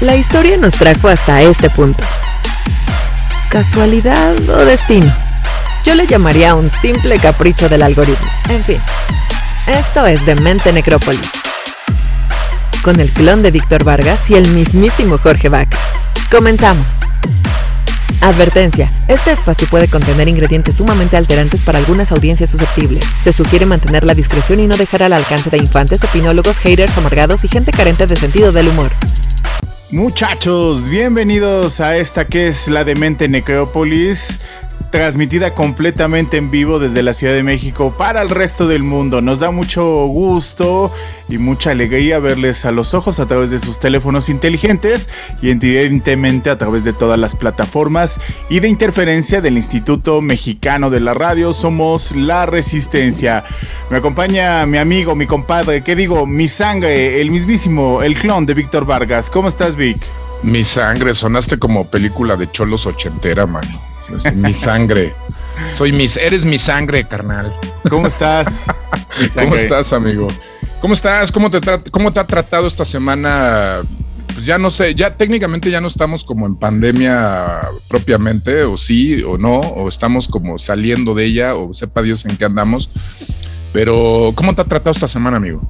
[0.00, 2.02] La historia nos trajo hasta este punto.
[3.48, 5.10] ¿Casualidad o destino?
[5.86, 8.26] Yo le llamaría un simple capricho del algoritmo.
[8.50, 8.78] En fin,
[9.66, 11.30] esto es Demente Necrópolis.
[12.82, 15.78] Con el clon de Víctor Vargas y el mismísimo Jorge Vaca.
[16.30, 16.86] Comenzamos.
[18.20, 18.92] Advertencia.
[19.08, 23.02] Este espacio puede contener ingredientes sumamente alterantes para algunas audiencias susceptibles.
[23.22, 27.44] Se sugiere mantener la discreción y no dejar al alcance de infantes, opinólogos, haters amargados
[27.44, 28.92] y gente carente de sentido del humor.
[29.92, 34.40] Muchachos, bienvenidos a esta que es la demente Necrópolis
[34.90, 39.20] transmitida completamente en vivo desde la Ciudad de México para el resto del mundo.
[39.20, 40.92] Nos da mucho gusto
[41.28, 45.10] y mucha alegría verles a los ojos a través de sus teléfonos inteligentes
[45.42, 51.00] y evidentemente a través de todas las plataformas y de interferencia del Instituto Mexicano de
[51.00, 51.52] la Radio.
[51.52, 53.44] Somos La Resistencia.
[53.90, 56.26] Me acompaña mi amigo, mi compadre, ¿qué digo?
[56.26, 59.30] Mi sangre, el mismísimo, el clon de Víctor Vargas.
[59.30, 59.98] ¿Cómo estás, Vic?
[60.42, 63.95] Mi sangre, sonaste como película de cholos ochentera, mano.
[64.34, 65.14] Mi sangre.
[65.74, 67.52] Soy mis, eres mi sangre, carnal.
[67.88, 68.46] ¿Cómo estás?
[69.34, 70.28] ¿Cómo estás, amigo?
[70.80, 71.32] ¿Cómo estás?
[71.32, 73.82] ¿Cómo te, ¿Cómo te ha tratado esta semana?
[74.34, 79.22] Pues ya no sé, ya técnicamente ya no estamos como en pandemia propiamente, o sí,
[79.22, 82.90] o no, o estamos como saliendo de ella, o sepa Dios en qué andamos.
[83.72, 85.60] Pero, ¿cómo te ha tratado esta semana, amigo?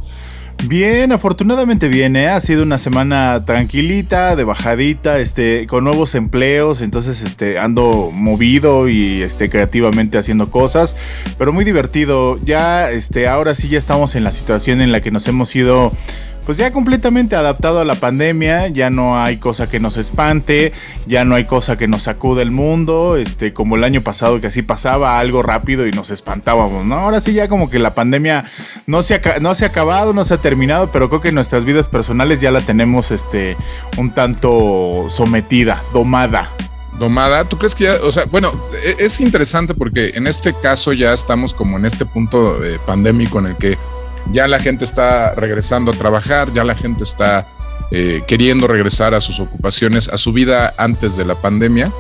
[0.65, 2.29] Bien, afortunadamente bien, ¿eh?
[2.29, 8.89] ha sido una semana tranquilita, de bajadita, este, con nuevos empleos, entonces este, ando movido
[8.89, 10.97] y este, creativamente haciendo cosas,
[11.39, 12.41] pero muy divertido.
[12.45, 15.93] Ya, este, ahora sí ya estamos en la situación en la que nos hemos ido
[16.47, 20.73] pues ya completamente adaptado a la pandemia, ya no hay cosa que nos espante,
[21.07, 24.47] ya no hay cosa que nos sacude el mundo, este, como el año pasado que
[24.47, 26.99] así pasaba algo rápido y nos espantábamos, ¿no?
[26.99, 28.45] Ahora sí ya como que la pandemia
[28.87, 31.65] no se ha, no se ha acabado, no se ha terminado, pero creo que nuestras
[31.65, 33.57] vidas personales ya la tenemos, este,
[33.99, 36.53] un tanto sometida, domada.
[36.97, 38.53] Domada, ¿tú crees que ya, o sea, bueno,
[38.85, 43.39] e, es interesante porque en este caso ya estamos como en este punto eh, pandémico
[43.41, 43.77] en el que
[44.33, 47.47] ya la gente está regresando a trabajar, ya la gente está
[47.91, 51.91] eh, queriendo regresar a sus ocupaciones, a su vida antes de la pandemia,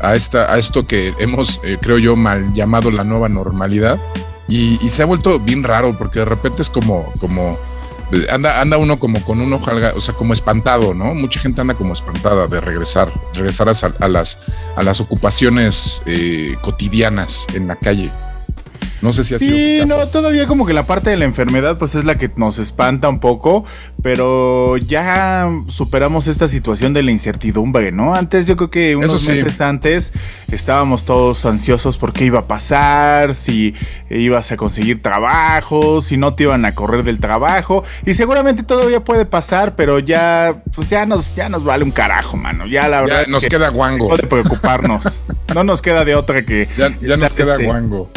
[0.00, 4.00] a, esta, a esto que hemos, eh, creo yo, mal llamado la nueva normalidad.
[4.48, 7.58] Y, se ha vuelto bien raro porque de repente es como, como
[8.30, 11.14] anda, anda uno como con un ojo, o sea, como espantado, ¿no?
[11.14, 14.38] Mucha gente anda como espantada de regresar, regresar a, las,
[14.76, 18.10] a las ocupaciones eh, cotidianas en la calle.
[19.02, 19.50] No sé si así.
[19.50, 22.58] Sí, no, todavía como que la parte de la enfermedad pues es la que nos
[22.58, 23.64] espanta un poco,
[24.02, 28.14] pero ya superamos esta situación de la incertidumbre, ¿no?
[28.14, 30.12] Antes yo creo que unos meses antes
[30.50, 33.74] estábamos todos ansiosos por qué iba a pasar, si
[34.08, 39.02] ibas a conseguir trabajo, si no te iban a correr del trabajo y seguramente todavía
[39.02, 42.66] puede pasar, pero ya pues ya nos ya nos vale un carajo, mano.
[42.66, 44.10] Ya la verdad nos queda guango.
[44.10, 45.22] No de preocuparnos.
[45.54, 48.10] no nos queda de otra que ya, nos queda este, guango.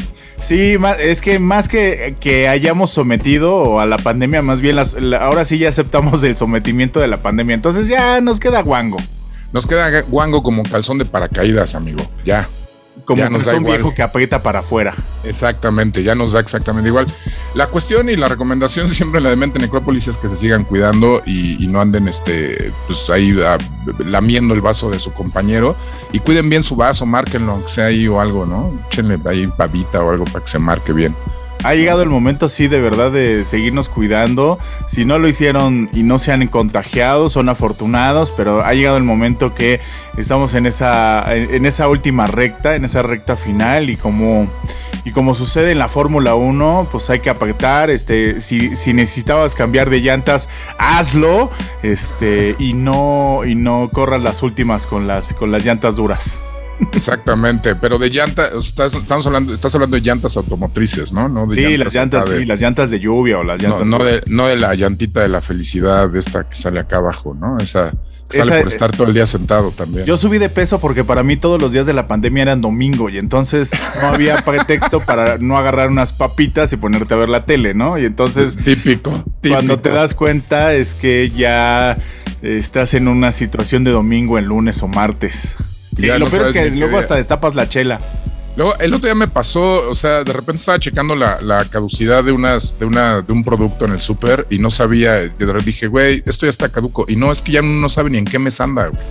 [0.46, 5.44] Sí, es que más que, que hayamos sometido a la pandemia, más bien las, ahora
[5.44, 7.56] sí ya aceptamos el sometimiento de la pandemia.
[7.56, 8.98] Entonces ya nos queda guango.
[9.54, 12.04] Nos queda guango como calzón de paracaídas, amigo.
[12.26, 12.48] Ya
[13.06, 14.94] como un viejo que aprieta para afuera.
[15.24, 17.08] Exactamente, ya nos da exactamente igual.
[17.54, 20.66] La cuestión y la recomendación siempre en la de Mente Necrópolis es que se sigan
[20.66, 23.58] cuidando y, no anden este, pues ahí ah,
[24.00, 25.76] lamiendo el vaso de su compañero
[26.12, 28.74] y cuiden bien su vaso, márquenlo, aunque sea ahí o algo, ¿no?
[28.88, 31.16] Échenle ahí pavita o algo para que se marque bien
[31.66, 34.60] ha llegado el momento, sí, de verdad, de seguirnos cuidando.
[34.88, 39.04] Si no lo hicieron y no se han contagiado, son afortunados, pero ha llegado el
[39.04, 39.80] momento que
[40.18, 44.48] estamos en esa, en esa última recta, en esa recta final y como...
[45.04, 47.92] Y como sucede en la Fórmula 1, pues hay que apretar.
[47.92, 50.50] Este, si, si, necesitabas cambiar de llantas,
[50.80, 51.52] hazlo.
[51.84, 56.42] Este, y no, y no corras las últimas con las, con las llantas duras.
[56.94, 61.30] Exactamente, pero de llantas, estamos hablando, estás hablando de llantas automotrices, ¿no?
[61.30, 63.86] no de sí, las llantas, sí, las llantas de lluvia o las llantas.
[63.86, 67.34] No, de, no de la llantita de la felicidad, de esta que sale acá abajo,
[67.34, 67.58] ¿no?
[67.58, 67.92] Esa
[68.30, 70.06] sale por estar todo el día sentado también.
[70.06, 73.10] Yo subí de peso porque para mí todos los días de la pandemia eran domingo
[73.10, 77.46] y entonces no había pretexto para no agarrar unas papitas y ponerte a ver la
[77.46, 77.98] tele, ¿no?
[77.98, 78.58] Y entonces.
[78.58, 79.12] Típico,
[79.42, 79.56] típico.
[79.56, 81.98] Cuando te das cuenta es que ya
[82.42, 85.56] estás en una situación de domingo en lunes o martes.
[85.98, 88.02] Y lo peor es que luego hasta destapas la chela.
[88.56, 92.32] Luego, el otro día me pasó, o sea, de repente estaba checando la, caducidad de
[92.32, 95.88] unas, de una, de un producto en el súper y no sabía, de repente dije,
[95.88, 97.06] güey, esto ya está caduco.
[97.10, 99.02] Y no, es que ya no sabe ni en qué mes anda, güey.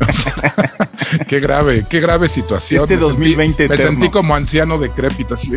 [1.28, 2.82] qué grave, qué grave situación.
[2.82, 5.34] Este 2020 Me sentí como anciano decrépito.
[5.34, 5.52] Así,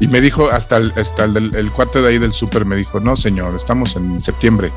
[0.00, 3.00] y me dijo, hasta el, hasta el, el cuate de ahí del súper me dijo,
[3.00, 4.70] no, señor, estamos en septiembre.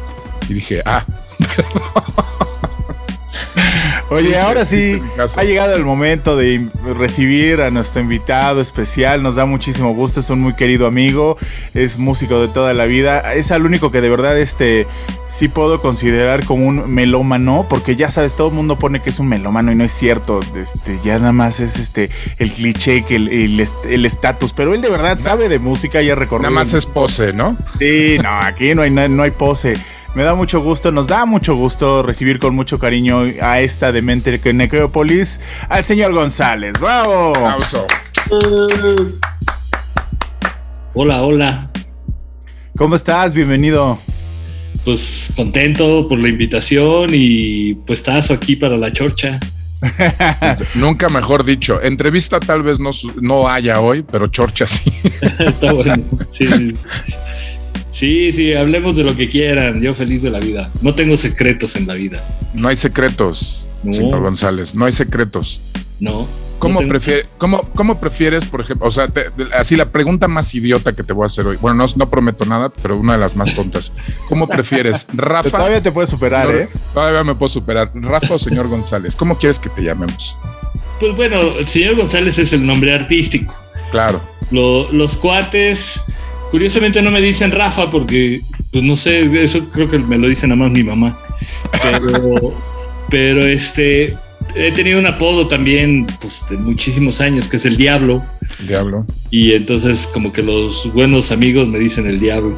[0.49, 1.03] Y dije, ah,
[4.09, 5.01] Oye, ahora sí,
[5.35, 6.65] ha llegado el momento de
[6.97, 9.21] recibir a nuestro invitado especial.
[9.21, 11.37] Nos da muchísimo gusto, es un muy querido amigo,
[11.73, 13.33] es músico de toda la vida.
[13.33, 14.87] Es al único que de verdad este
[15.27, 19.19] sí puedo considerar como un melómano, porque ya sabes, todo el mundo pone que es
[19.19, 20.39] un melómano y no es cierto.
[20.55, 25.19] Este, ya nada más es este el cliché, que el estatus, pero él de verdad
[25.19, 26.49] sabe de música y ha recorrido.
[26.49, 27.57] Nada más es pose, ¿no?
[27.77, 29.73] Sí, no, aquí no hay, no hay pose.
[30.17, 34.41] Me da mucho gusto, nos da mucho gusto recibir con mucho cariño a esta demente
[34.51, 36.73] Necrópolis al señor González.
[36.79, 37.33] ¡Bravo!
[40.95, 41.71] Hola, hola.
[42.75, 43.35] ¿Cómo estás?
[43.35, 43.99] Bienvenido.
[44.83, 49.39] Pues contento por la invitación y pues estás aquí para la chorcha.
[50.73, 51.79] Nunca mejor dicho.
[51.79, 52.89] Entrevista tal vez no,
[53.21, 54.91] no haya hoy, pero chorcha sí.
[55.21, 56.03] Está bueno.
[56.31, 56.73] Sí.
[57.97, 59.81] Sí, sí, hablemos de lo que quieran.
[59.81, 60.69] Yo feliz de la vida.
[60.83, 62.23] No tengo secretos en la vida.
[62.53, 64.75] No hay secretos, señor González.
[64.75, 65.71] No hay secretos.
[65.99, 66.27] No.
[66.59, 66.79] ¿Cómo,
[67.73, 69.07] cómo, prefieres, por ejemplo, o sea,
[69.53, 71.57] así la pregunta más idiota que te voy a hacer hoy?
[71.59, 73.91] Bueno, no, no prometo nada, pero una de las más tontas.
[74.29, 75.49] ¿Cómo prefieres, Rafa?
[75.49, 76.69] todavía te puedes superar, ¿eh?
[76.93, 77.91] Todavía me puedo superar.
[77.95, 80.35] Rafa o señor González, ¿cómo quieres que te llamemos?
[80.99, 83.55] Pues bueno, el señor González es el nombre artístico.
[83.91, 84.21] Claro.
[84.51, 85.99] los cuates
[86.51, 88.41] Curiosamente no me dicen Rafa porque,
[88.71, 91.19] pues no sé, eso creo que me lo dice nada más mi mamá.
[91.81, 92.53] Pero,
[93.09, 94.17] pero este,
[94.55, 98.23] he tenido un apodo también pues, de muchísimos años, que es el Diablo.
[98.65, 99.05] Diablo.
[99.29, 102.57] Y entonces como que los buenos amigos me dicen el Diablo.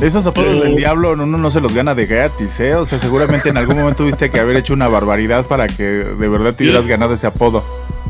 [0.00, 2.74] Esos apodos del diablo uno no se los gana de gratis, ¿eh?
[2.74, 6.28] O sea, seguramente en algún momento tuviste que haber hecho una barbaridad para que de
[6.28, 7.62] verdad te hubieras ganado ese apodo.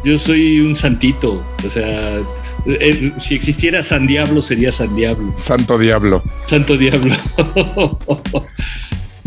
[0.05, 2.21] Yo soy un santito, o sea,
[2.67, 5.33] eh, si existiera San Diablo, sería San Diablo.
[5.37, 6.23] Santo Diablo.
[6.47, 7.15] Santo Diablo.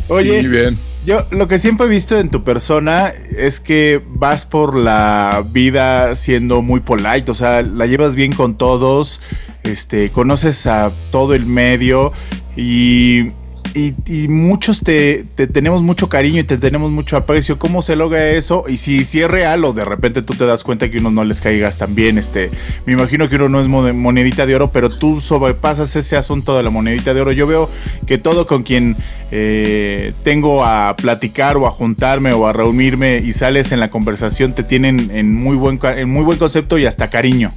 [0.10, 0.78] Oye, bien.
[1.06, 6.16] yo lo que siempre he visto en tu persona es que vas por la vida
[6.16, 9.22] siendo muy polite, o sea, la llevas bien con todos,
[9.64, 12.14] este, conoces a todo el medio
[12.56, 13.32] y
[13.78, 17.60] y, muchos te, tenemos mucho cariño y te tenemos mucho aprecio.
[17.60, 18.64] ¿Cómo se logra eso?
[18.68, 21.24] Y si, si es real o de repente tú te das cuenta que uno no
[21.24, 22.50] les caigas tan bien, este,
[22.86, 26.64] me imagino que uno no es monedita de oro, pero tú sobrepasas ese asunto de
[26.64, 27.32] la monedita de oro.
[27.32, 27.70] Yo veo
[28.06, 28.98] que todo con quien
[29.32, 34.54] eh, tengo a platicar o a juntarme o a reunirme y sales en la conversación
[34.54, 37.52] te tienen en muy buen, en muy buen concepto y hasta cariño.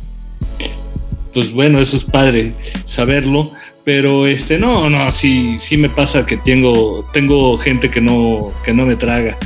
[1.33, 2.55] Pues bueno, eso es padre
[2.87, 3.53] saberlo
[3.85, 8.73] pero este, no, no, sí, sí me pasa que tengo, tengo gente que no, que
[8.73, 9.39] no me traga.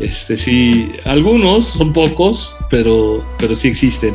[0.00, 4.14] Este, sí, algunos, son pocos, pero, pero sí existen.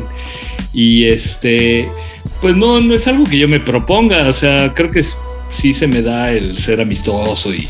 [0.72, 1.88] Y este,
[2.40, 5.04] pues no, no es algo que yo me proponga, o sea, creo que
[5.50, 7.68] sí se me da el ser amistoso y,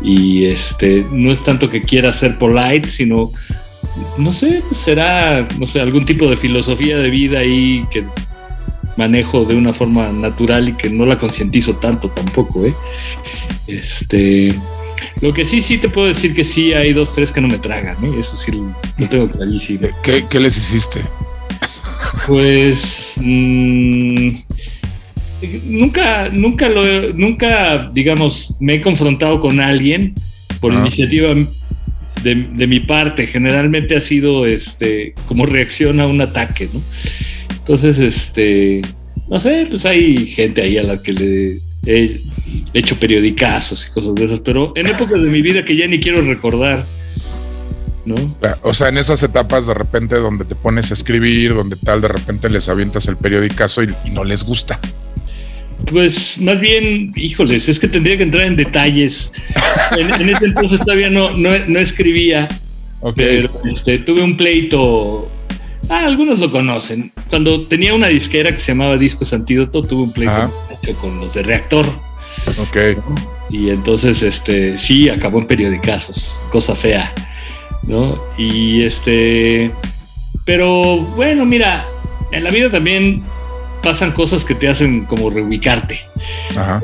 [0.00, 3.30] y este, no es tanto que quiera ser polite, sino,
[4.18, 8.04] no sé, pues será, no sé, algún tipo de filosofía de vida ahí que
[8.96, 12.74] manejo de una forma natural y que no la concientizo tanto tampoco, ¿eh?
[13.66, 14.48] Este,
[15.20, 17.58] lo que sí, sí te puedo decir que sí hay dos, tres que no me
[17.58, 18.12] tragan, ¿eh?
[18.20, 18.52] Eso sí
[18.98, 19.88] lo tengo clarísimo.
[20.02, 21.00] ¿Qué, qué les hiciste?
[22.26, 24.28] Pues mm,
[25.64, 30.14] nunca, nunca lo, nunca, digamos, me he confrontado con alguien
[30.60, 30.80] por ah.
[30.80, 31.34] iniciativa
[32.22, 33.26] de, de, mi parte.
[33.26, 36.80] Generalmente ha sido este como reacción a un ataque, ¿no?
[37.62, 38.82] Entonces, este,
[39.28, 42.20] no sé, pues hay gente ahí a la que le he
[42.74, 46.00] hecho periodicazos y cosas de esas, pero en épocas de mi vida que ya ni
[46.00, 46.84] quiero recordar.
[48.04, 48.16] ¿No?
[48.62, 52.08] O sea, en esas etapas de repente donde te pones a escribir, donde tal, de
[52.08, 54.80] repente les avientas el periodicazo y, no les gusta.
[55.88, 59.30] Pues más bien, híjoles, es que tendría que entrar en detalles.
[59.96, 62.48] En, ese entonces todavía no, no, escribía,
[63.14, 65.31] pero este, tuve un pleito
[65.88, 67.12] Ah, algunos lo conocen.
[67.28, 70.50] Cuando tenía una disquera que se llamaba Discos Antídoto, tuve un pleito
[71.00, 71.86] con los de Reactor.
[72.58, 72.76] Ok.
[73.50, 77.12] Y entonces, este, sí, acabó en periodicazos, cosa fea,
[77.82, 78.18] ¿no?
[78.38, 79.70] Y este,
[80.44, 81.84] pero bueno, mira,
[82.30, 83.22] en la vida también
[83.82, 86.00] pasan cosas que te hacen como reubicarte.
[86.56, 86.80] Ajá.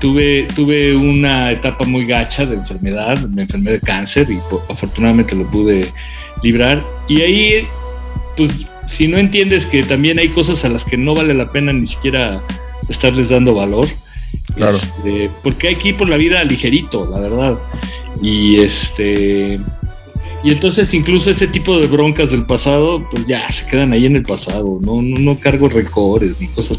[0.00, 4.38] Tuve, tuve una etapa muy gacha de enfermedad, me enfermé de cáncer y
[4.68, 5.86] afortunadamente lo pude
[6.42, 6.82] librar.
[7.06, 7.66] Y ahí
[8.38, 8.52] pues
[8.88, 11.86] si no entiendes que también hay cosas a las que no vale la pena ni
[11.86, 12.42] siquiera
[12.88, 13.86] estarles dando valor.
[14.54, 14.78] Claro.
[14.78, 17.58] Este, porque hay que ir por la vida ligerito, la verdad.
[18.22, 19.60] Y este.
[20.44, 24.16] Y entonces incluso ese tipo de broncas del pasado, pues ya se quedan ahí en
[24.16, 24.78] el pasado.
[24.80, 26.78] No, no, no cargo recores ni cosas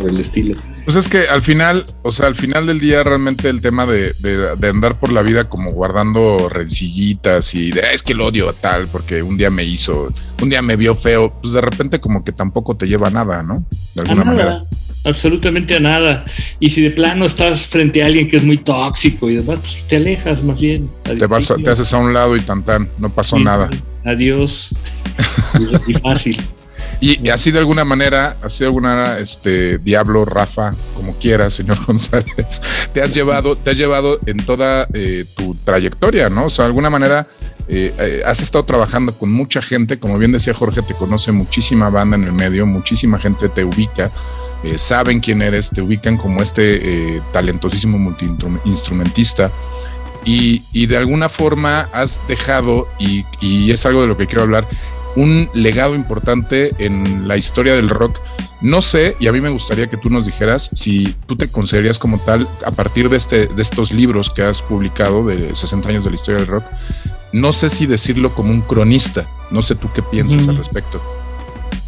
[0.00, 0.54] por el estilo.
[0.84, 4.12] Pues es que al final, o sea, al final del día realmente el tema de,
[4.18, 8.86] de, andar por la vida como guardando rencillitas y de, es que lo odio tal,
[8.88, 10.12] porque un día me hizo,
[10.42, 13.42] un día me vio feo, pues de repente como que tampoco te lleva a nada,
[13.42, 13.64] ¿no?
[13.94, 14.64] De alguna manera.
[15.04, 16.24] Absolutamente a nada.
[16.60, 19.86] Y si de plano estás frente a alguien que es muy tóxico y demás, pues
[19.86, 20.90] te alejas más bien.
[21.02, 23.68] Te, vas te haces a un lado y tan tan, no pasó nada.
[24.04, 24.74] Adiós.
[25.86, 26.38] y fácil.
[27.00, 31.84] Y, así de alguna manera, así de alguna manera, este Diablo, Rafa, como quieras, señor
[31.86, 36.46] González, te has llevado, te has llevado en toda eh, tu trayectoria, ¿no?
[36.46, 37.26] O sea, de alguna manera
[37.68, 41.90] eh, eh, has estado trabajando con mucha gente, como bien decía Jorge, te conoce muchísima
[41.90, 44.10] banda en el medio, muchísima gente te ubica,
[44.76, 49.50] saben quién eres, te ubican como este talentosísimo multiinstrumentista.
[50.24, 54.44] Y, y, de alguna forma has dejado, y, y es algo de lo que quiero
[54.44, 54.66] hablar,
[55.16, 58.18] un legado importante en la historia del rock.
[58.60, 61.98] No sé, y a mí me gustaría que tú nos dijeras si tú te considerarías
[61.98, 66.04] como tal, a partir de, este, de estos libros que has publicado de 60 años
[66.04, 66.64] de la historia del rock,
[67.32, 71.02] no sé si decirlo como un cronista, no sé tú qué piensas al respecto.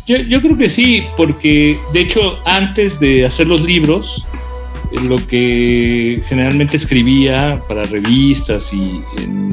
[0.06, 4.24] Yo, yo, creo que sí, porque de hecho antes de hacer los libros,
[4.92, 9.50] eh, lo que generalmente escribía para revistas y en,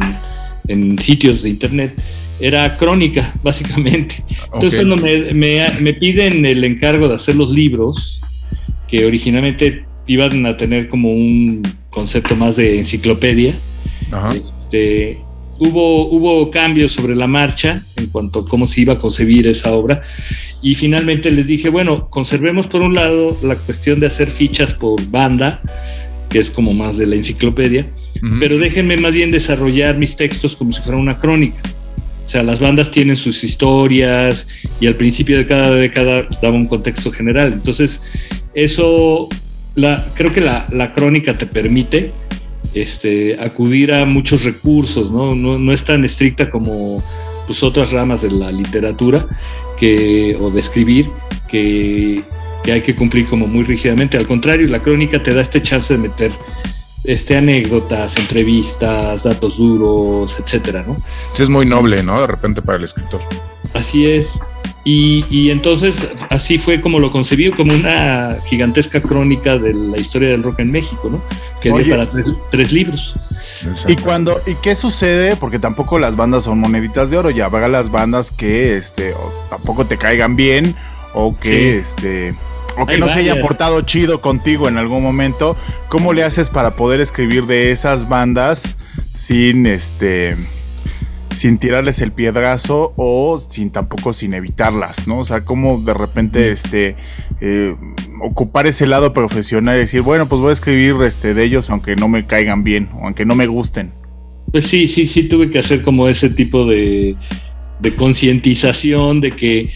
[0.68, 1.96] en sitios de internet,
[2.40, 4.24] era crónica, básicamente.
[4.54, 8.22] Entonces, cuando me, piden el encargo de hacer los libros,
[8.88, 13.54] que originalmente iban a tener como un concepto más de enciclopedia,
[14.34, 15.20] este,
[15.60, 19.74] hubo, hubo cambios sobre la marcha en cuanto a cómo se iba a concebir esa
[19.74, 20.02] obra.
[20.62, 25.06] Y finalmente les dije, bueno, conservemos por un lado la cuestión de hacer fichas por
[25.10, 25.62] banda,
[26.30, 27.90] que es como más de la enciclopedia,
[28.40, 31.62] pero déjenme más bien desarrollar mis textos como si fuera una crónica.
[32.26, 34.48] O sea, las bandas tienen sus historias
[34.80, 37.54] y al principio de cada década daba un contexto general.
[37.54, 38.02] Entonces,
[38.54, 39.28] eso,
[39.76, 42.12] la, creo que la, la crónica te permite
[42.74, 45.36] este, acudir a muchos recursos, ¿no?
[45.36, 45.60] ¿no?
[45.60, 47.04] No, es tan estricta como
[47.46, 49.28] pues, otras ramas de la literatura
[49.78, 51.10] que, o de escribir
[51.48, 52.24] que,
[52.64, 54.18] que hay que cumplir como muy rígidamente.
[54.18, 56.32] Al contrario, la crónica te da este chance de meter
[57.04, 60.98] este, anécdotas, entrevistas, datos duros, etcétera, ¿no?
[61.38, 62.22] Es muy noble, ¿no?
[62.22, 63.22] De repente para el escritor.
[63.74, 64.40] Así es.
[64.86, 70.44] Y, entonces así fue como lo concebí, como una gigantesca crónica de la historia del
[70.44, 71.22] rock en México, ¿no?
[71.62, 72.10] Que dio para
[72.52, 73.16] tres, libros.
[73.88, 75.38] Y cuando, ¿y qué sucede?
[75.38, 79.14] Porque tampoco las bandas son moneditas de oro, ya habrá las bandas que este
[79.50, 80.76] tampoco te caigan bien
[81.14, 82.34] o que este
[82.78, 85.56] o que no se haya portado chido contigo en algún momento,
[85.90, 88.78] ¿cómo le haces para poder escribir de esas bandas
[89.14, 90.36] sin este
[91.34, 95.20] sin tirarles el piedrazo o sin tampoco sin evitarlas, ¿no?
[95.20, 96.96] O sea, cómo de repente este
[97.42, 97.76] eh,
[98.22, 101.96] ocupar ese lado profesional y decir, bueno, pues voy a escribir este de ellos aunque
[101.96, 103.92] no me caigan bien o aunque no me gusten.
[104.52, 107.16] Pues sí, sí, sí tuve que hacer como ese tipo de,
[107.80, 109.72] de concientización de que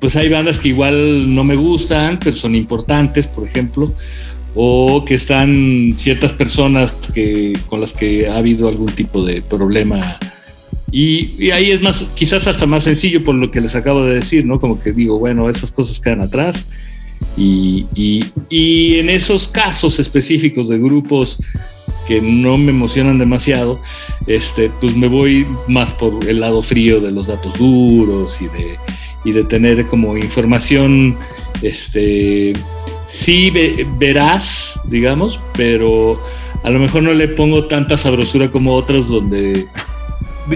[0.00, 3.92] pues hay bandas que igual no me gustan, pero son importantes, por ejemplo,
[4.54, 10.18] o que están ciertas personas que, con las que ha habido algún tipo de problema.
[10.90, 14.44] Y, ahí es más, quizás hasta más sencillo por lo que les acabo de decir,
[14.46, 14.58] ¿no?
[14.58, 16.66] Como que digo, bueno, esas cosas quedan atrás.
[17.36, 17.84] Y,
[18.48, 21.38] y en esos casos específicos de grupos
[22.08, 23.80] que no me emocionan demasiado,
[24.26, 28.76] este, pues me voy más por el lado frío de los datos duros y de,
[29.24, 31.16] y de tener como información,
[31.62, 32.52] este,
[33.08, 33.52] sí
[33.98, 36.20] verás, digamos, pero
[36.62, 39.66] a lo mejor no le pongo tanta sabrosura como otros donde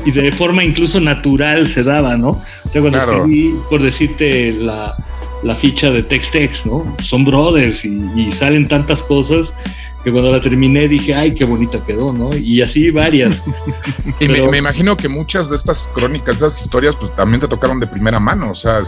[0.05, 2.31] y de forma incluso natural se daba, ¿no?
[2.31, 4.97] O sea, cuando escribí, por decirte, la,
[5.43, 6.97] la ficha de Tex-Tex, ¿no?
[7.03, 9.53] Son brothers y, y, salen tantas cosas
[10.05, 12.37] que cuando la terminé dije, ay, qué bonita quedó, ¿no?
[12.37, 13.43] Y así varias.
[14.21, 17.87] y me, imagino que muchas de estas crónicas, esas historias, pues también te tocaron de
[17.87, 18.83] primera mano, o sea,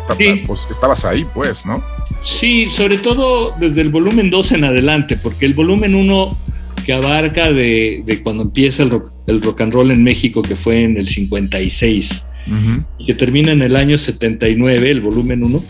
[0.47, 1.83] pues, estabas ahí, pues, ¿no?
[2.23, 6.37] Sí, sobre todo desde el volumen 2 en adelante, porque el volumen 1
[6.85, 10.85] que abarca de, cuando empieza el rock, el rock and roll en México, que fue
[10.85, 12.25] en el 56,
[12.99, 15.65] y que termina en el año 79, el volumen 1,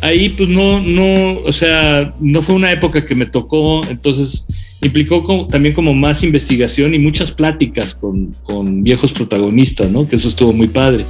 [0.00, 4.46] ahí pues no, no, o sea, no fue una época que me tocó, entonces
[4.82, 10.08] implicó también como más investigación y muchas pláticas con, con, viejos protagonistas, ¿no?
[10.08, 11.04] Que eso estuvo muy padre.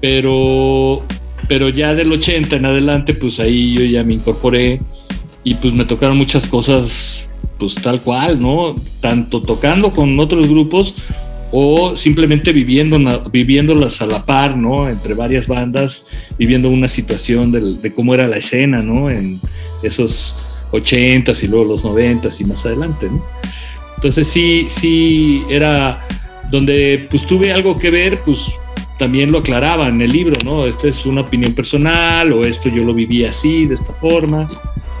[0.00, 1.02] Pero,
[1.48, 4.80] pero ya del 80 en adelante, pues ahí yo ya me incorporé
[5.44, 7.24] y pues me tocaron muchas cosas,
[7.58, 8.74] pues tal cual, ¿no?
[9.00, 10.94] Tanto tocando con otros grupos
[11.54, 12.98] o simplemente viviendo,
[13.30, 14.88] viviéndolas a la par, ¿no?
[14.88, 16.04] Entre varias bandas,
[16.38, 19.10] viviendo una situación de cómo era la escena, ¿no?
[19.10, 19.38] En
[19.82, 20.34] esos
[20.72, 23.24] 80s y luego los 90s y más adelante, ¿no?
[23.96, 26.06] Entonces sí, sí era
[26.50, 28.52] donde pues tuve algo que ver, pues
[28.98, 30.66] también lo aclaraba en el libro, ¿no?
[30.66, 34.46] Esta es una opinión personal o esto yo lo viví así, de esta forma,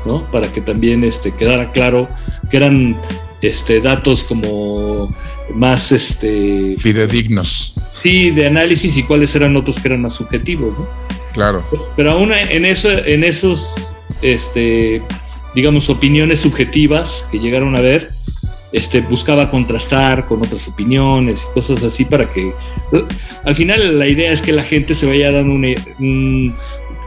[0.04, 0.24] ¿no?
[0.30, 2.08] Para que también este, quedara claro
[2.50, 2.96] que eran
[3.42, 5.08] este, datos como
[5.54, 7.74] más este fidedignos.
[7.92, 10.88] Sí, de análisis y cuáles eran otros que eran más subjetivos, ¿no?
[11.32, 11.64] Claro.
[11.96, 15.02] Pero aún en eso, en esos, este,
[15.54, 18.08] digamos, opiniones subjetivas que llegaron a ver,
[18.72, 22.52] este, buscaba contrastar con otras opiniones y cosas así para que
[23.44, 25.68] al final la idea es que la gente se vaya dando una,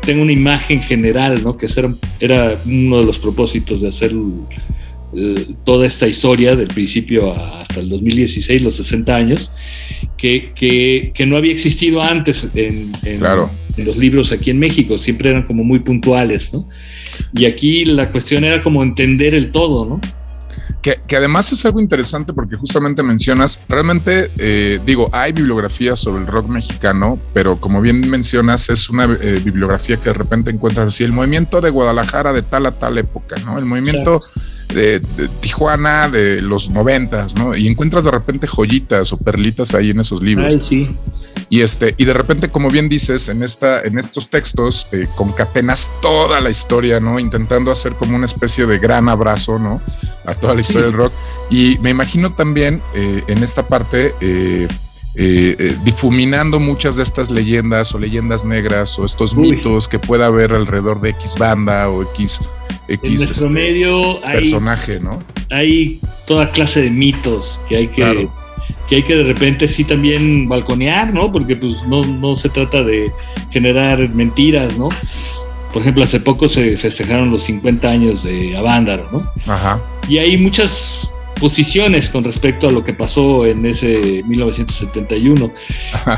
[0.01, 1.57] tenga una imagen general, ¿no?
[1.57, 4.13] Que era, era uno de los propósitos de hacer
[5.63, 9.51] toda esta historia del principio hasta el 2016, los 60 años,
[10.17, 15.29] que, que, no había existido antes en, en, en, los libros aquí en México, siempre
[15.29, 16.67] eran como muy puntuales, ¿no?
[17.37, 20.01] Y aquí la cuestión era como entender el todo, ¿no?
[20.81, 26.27] Que, además es algo interesante porque justamente mencionas, realmente eh, digo, hay bibliografía sobre el
[26.27, 31.03] rock mexicano, pero como bien mencionas, es una eh, bibliografía que de repente encuentras así,
[31.03, 33.57] el movimiento de Guadalajara de tal a tal época, ¿no?
[33.57, 34.21] El movimiento
[34.75, 35.01] de,
[35.41, 37.55] Tijuana de los noventas, ¿no?
[37.55, 40.45] Y encuentras de repente joyitas o perlitas ahí en esos libros.
[40.45, 40.95] Ay, sí.
[41.49, 45.89] Y, este, y de repente, como bien dices, en, esta, en estos textos eh, concatenas
[46.01, 47.19] toda la historia, ¿no?
[47.19, 49.81] Intentando hacer como una especie de gran abrazo, ¿no?
[50.25, 51.13] A toda la historia del rock.
[51.51, 54.13] Y me imagino también eh, en esta parte...
[54.21, 54.67] Eh,
[55.85, 60.99] difuminando muchas de estas leyendas o leyendas negras o estos mitos que pueda haber alrededor
[60.99, 62.41] de X banda o X,
[62.89, 65.23] X en nuestro este, medio personaje, ¿no?
[65.51, 68.27] Hay toda clase de mitos que hay que
[68.87, 71.31] que hay que de repente sí también balconear, ¿no?
[71.31, 73.11] Porque pues no, no se trata de
[73.51, 74.89] generar mentiras, ¿no?
[75.73, 79.31] Por ejemplo, hace poco se festejaron los 50 años de Avándaro, ¿no?
[79.51, 79.81] Ajá.
[80.07, 85.51] Y hay muchas posiciones con respecto a lo que pasó en ese 1971.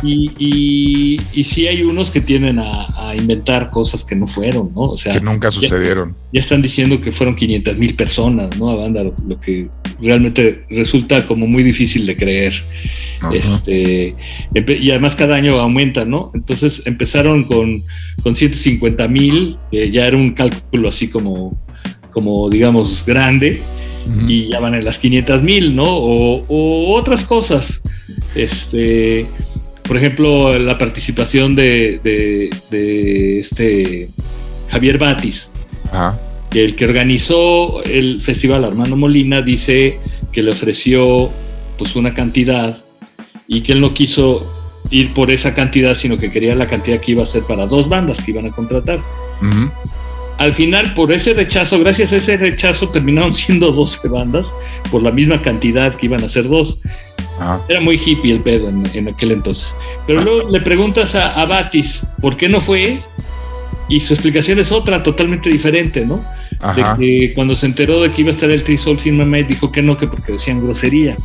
[0.04, 4.82] Y, y, y, sí hay unos que tienden a, inventar cosas que no fueron, ¿no?
[4.82, 6.16] O sea, que nunca sucedieron.
[6.32, 8.70] Ya, están diciendo que fueron 500 mil personas, ¿no?
[8.70, 9.70] A banda, lo, que
[10.02, 12.54] realmente resulta como muy difícil de creer.
[13.34, 14.16] Este,
[14.54, 16.32] y además cada año aumenta, ¿no?
[16.36, 17.82] Entonces empezaron con,
[18.22, 21.60] con 150 mil, que ya era un cálculo así como,
[22.12, 23.62] como digamos, grande
[24.28, 25.86] y ya van en las 500 mil, ¿no?
[25.86, 27.82] O, otras cosas.
[28.36, 29.26] Este,
[29.84, 34.10] por ejemplo, la participación de, de, este
[34.70, 35.50] Javier Batis,
[36.50, 39.98] que el que organizó el festival Armando Molina dice
[40.32, 41.30] que le ofreció
[41.78, 42.78] pues una cantidad
[43.48, 44.46] y que él no quiso
[44.90, 47.90] ir por esa cantidad, sino que quería la cantidad que iba a ser para dos
[47.90, 49.00] bandas que iban a contratar
[50.38, 54.54] al final, por ese rechazo, gracias a ese rechazo, terminaron siendo 12 bandas
[54.92, 56.80] por la misma cantidad que iban a ser dos.
[57.68, 59.76] Era muy hippie el pedo en, aquel entonces.
[60.06, 63.02] Pero luego le preguntas a, Batis por qué no fue,
[63.90, 66.24] y su explicación es otra, totalmente diferente, ¿no?
[66.76, 69.72] De que cuando se enteró de que iba a estar el Trisol Sin Mamá, dijo
[69.72, 71.18] que no, que porque decían groserías.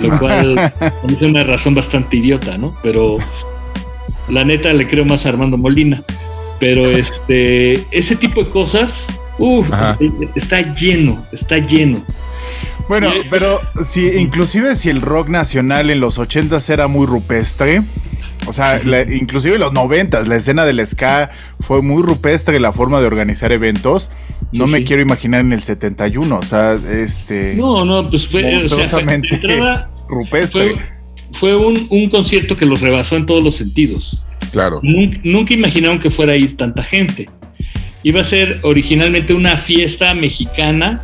[0.00, 0.72] Lo cual
[1.08, 2.74] es una razón bastante idiota, ¿no?
[2.82, 3.18] Pero
[4.28, 6.02] la neta le creo más a Armando Molina.
[6.60, 9.04] Pero este, ese tipo de cosas,
[9.38, 9.68] uff,
[10.34, 12.02] está lleno, está lleno.
[12.88, 17.82] Bueno, pero si inclusive si el rock nacional en los ochentas era muy rupestre,
[18.46, 23.00] o sea, inclusive en los noventas, la escena del ska fue muy rupestre la forma
[23.00, 24.10] de organizar eventos.
[24.52, 27.54] No me quiero imaginar en el 71, o sea, este...
[27.56, 28.66] No, no, pues fue...
[30.08, 30.76] rupestre.
[31.32, 34.22] Fue, un, un concierto que los rebasó en todos los sentidos.
[34.54, 34.78] Claro.
[34.84, 37.28] Nunca, imaginaron que fuera a ir tanta gente.
[38.04, 41.02] Iba a ser originalmente una fiesta mexicana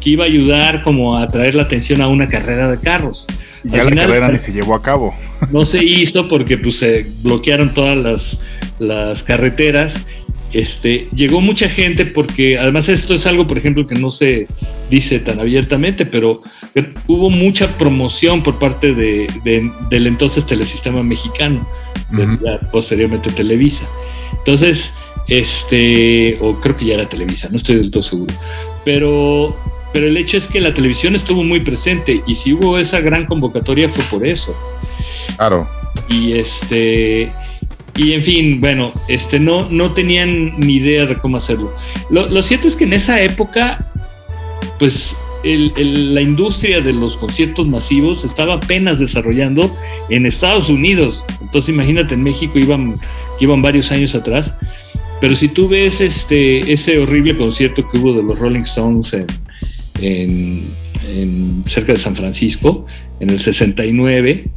[0.00, 3.28] que iba a ayudar como a atraer la atención a una carrera de carros.
[3.62, 5.14] Ya la carrera ni se llevó a cabo.
[5.52, 8.38] No se hizo porque pues se bloquearon todas las,
[8.80, 10.08] las carreteras.
[10.54, 14.46] Este, llegó mucha gente porque además esto es algo, por ejemplo, que no se
[14.88, 16.42] dice tan abiertamente, pero
[17.08, 19.26] hubo mucha promoción por parte de,
[19.90, 21.68] del entonces telesistema mexicano
[22.70, 23.84] posteriormente Televisa.
[24.38, 24.92] Entonces,
[25.26, 28.32] este, o creo que ya era Televisa, no estoy del todo seguro.
[28.84, 29.56] Pero,
[29.92, 33.26] pero el hecho es que la televisión estuvo muy presente y si hubo esa gran
[33.26, 34.54] convocatoria fue por eso.
[35.36, 35.68] Claro.
[36.08, 37.32] Y este,
[37.96, 41.72] y en fin, bueno, este, no, no tenían ni idea de cómo hacerlo.
[42.10, 43.90] Lo, cierto es que en esa época,
[44.78, 49.70] pues la industria de los conciertos masivos estaba apenas desarrollando
[50.08, 51.24] en Estados Unidos.
[51.40, 52.96] Entonces imagínate, en México iban,
[53.40, 54.52] iban varios años atrás.
[55.20, 59.16] Pero si tú ves este, ese horrible concierto que hubo de los Rolling Stones
[60.00, 60.64] en,
[61.66, 62.86] cerca de San Francisco,
[63.20, 64.48] en el 69,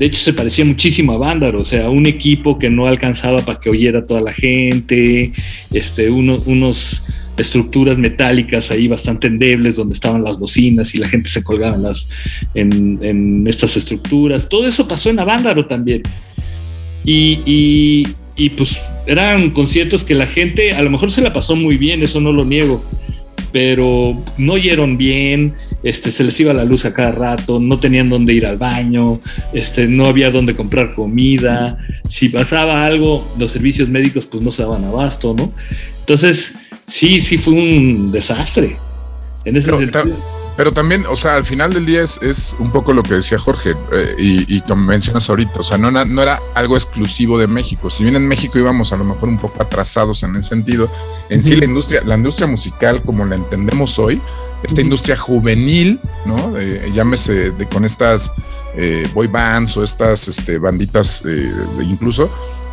[0.00, 3.60] de hecho se parecía muchísimo a Vándaro, o sea, un equipo que no alcanzaba para
[3.60, 5.32] que oyera toda la gente,
[5.74, 7.02] este, uno, unos
[7.36, 11.82] estructuras metálicas ahí bastante endebles donde estaban las bocinas y la gente se colgaba en,
[11.82, 12.08] las,
[12.54, 14.48] en, estas estructuras.
[14.48, 16.02] Todo eso pasó en Avándaro también.
[17.04, 21.76] Y, y, pues eran conciertos que la gente a lo mejor se la pasó muy
[21.76, 22.82] bien, eso no lo niego,
[23.52, 28.08] pero no oyeron bien, este, se les iba la luz a cada rato, no tenían
[28.08, 29.20] dónde ir al baño,
[29.52, 34.62] este, no había dónde comprar comida, si pasaba algo, los servicios médicos pues no se
[34.62, 35.52] daban abasto, ¿no?
[36.00, 36.52] Entonces,
[36.88, 38.76] sí, sí fue un desastre.
[39.44, 39.70] En ese
[40.56, 43.70] pero, también, o sea, al final del día es, un poco lo que decía Jorge
[43.92, 47.88] eh, y, y como mencionas ahorita, o sea, no, no era algo exclusivo de México.
[47.88, 50.90] Si bien en México íbamos a lo mejor un poco atrasados en ese sentido,
[51.30, 54.20] en sí la industria, la industria musical como la entendemos hoy,
[54.62, 56.54] esta industria juvenil, ¿no?
[56.94, 58.32] llámese de, con estas
[58.76, 61.50] eh, boy bands o estas este, banditas eh,
[61.82, 62.30] incluso,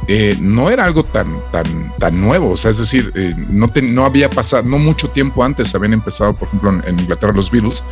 [0.10, 4.06] eh, no era algo tan, tan, tan nuevo, o sea, es decir, eh, no, no
[4.06, 7.84] había pasado, no mucho tiempo antes habían empezado, por ejemplo, en, Inglaterra los Beatles,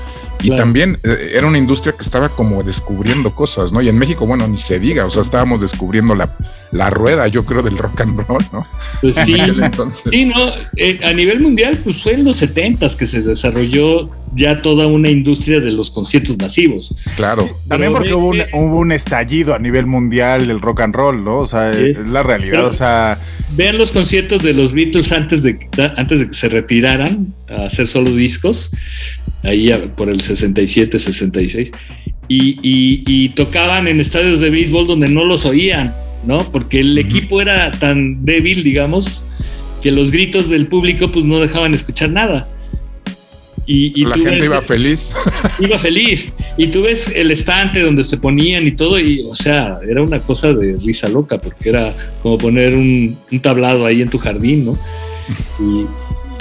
[0.41, 3.81] y también eh, era una industria que estaba como descubriendo cosas, ¿no?
[3.81, 6.37] Y en México, bueno, ni se diga, o sea, estábamos descubriendo la,
[6.71, 8.65] la rueda, yo creo, del rock and roll, ¿no?
[9.01, 9.35] Pues sí,
[10.09, 10.53] sí, no,
[11.03, 13.84] a nivel mundial, pues fue en los 70 que se desarrolló
[14.35, 16.93] ya toda una industria de los conciertos masivos.
[17.15, 17.47] Claro.
[17.67, 21.39] También porque hubo, un, hubo un, estallido a nivel mundial del rock and roll, ¿no?
[21.39, 22.65] O sea, es la realidad.
[22.65, 23.17] O sea,
[23.55, 25.57] vean los conciertos de los Beatles antes de,
[25.95, 28.71] antes de que se retiraran a hacer solo discos,
[29.43, 31.71] ahí por el 67, 66,
[32.27, 35.95] y, y, tocaban en estadios de béisbol donde no los oían,
[36.25, 36.39] ¿no?
[36.39, 39.21] Porque el equipo era tan débil, digamos,
[39.83, 42.49] que los gritos del público pues no dejaban escuchar nada.
[43.67, 45.11] Y, la gente iba feliz.
[45.59, 46.31] Iba feliz.
[46.57, 50.19] Y tú ves el estante donde se ponían y todo, y o sea, era una
[50.19, 54.77] cosa de risa loca, porque era como poner un, tablado ahí en tu jardín, ¿no?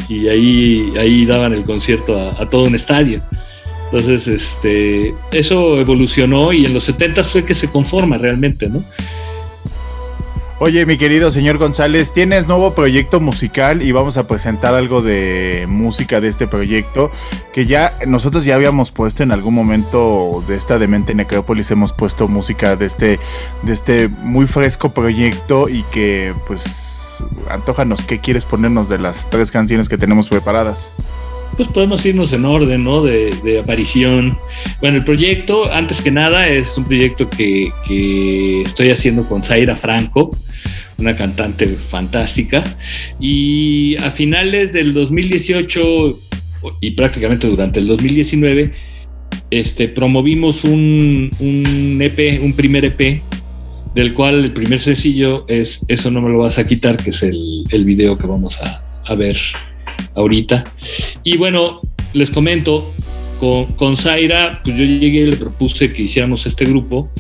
[0.08, 3.22] Y, ahí, ahí daban el concierto a, todo un estadio.
[3.90, 8.84] Entonces, este, eso evolucionó y en los 70 fue que se conforma realmente, ¿no?
[10.61, 15.67] Oye, mi querido señor González, tienes nuevo proyecto musical y vamos a presentar algo de
[15.69, 17.11] música de este proyecto
[17.53, 22.29] que ya nosotros ya habíamos puesto en algún momento de esta Demente Necrópolis, hemos puesto
[22.29, 23.19] música de este,
[23.62, 29.51] de este muy fresco proyecto y que pues antojanos, ¿qué quieres ponernos de las tres
[29.51, 30.93] canciones que tenemos preparadas?
[31.57, 33.03] Pues podemos irnos en orden, ¿no?
[33.03, 34.37] De, aparición.
[34.81, 39.77] Bueno, el proyecto, antes que nada, es un proyecto que, que, estoy haciendo con Zaira
[39.77, 40.37] Franco,
[40.99, 42.64] una cantante fantástica.
[43.21, 46.14] Y a finales del 2018
[46.81, 48.73] y prácticamente durante el 2019,
[49.51, 53.23] este, promovimos un, un EP, un primer EP,
[53.95, 57.23] del cual el primer sencillo es Eso no me lo vas a quitar, que es
[57.23, 59.37] el, el video que vamos a, a ver
[60.14, 60.64] ahorita.
[61.22, 61.80] Y bueno,
[62.12, 62.92] les comento,
[63.38, 67.11] con, con Zaira, pues yo llegué le propuse que hiciéramos este grupo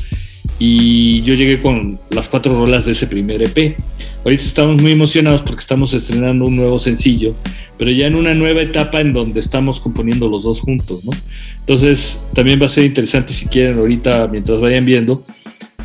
[0.58, 3.76] y yo llegué con las cuatro rolas de ese primer EP.
[4.24, 7.34] Ahorita estamos muy emocionados porque estamos estrenando un nuevo sencillo,
[7.76, 11.12] pero ya en una nueva etapa en donde estamos componiendo los dos juntos, ¿no?
[11.60, 15.24] Entonces también va a ser interesante si quieren ahorita, mientras vayan viendo,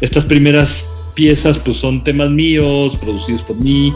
[0.02, 3.92] estas primeras piezas pues son temas míos, producidos por mí,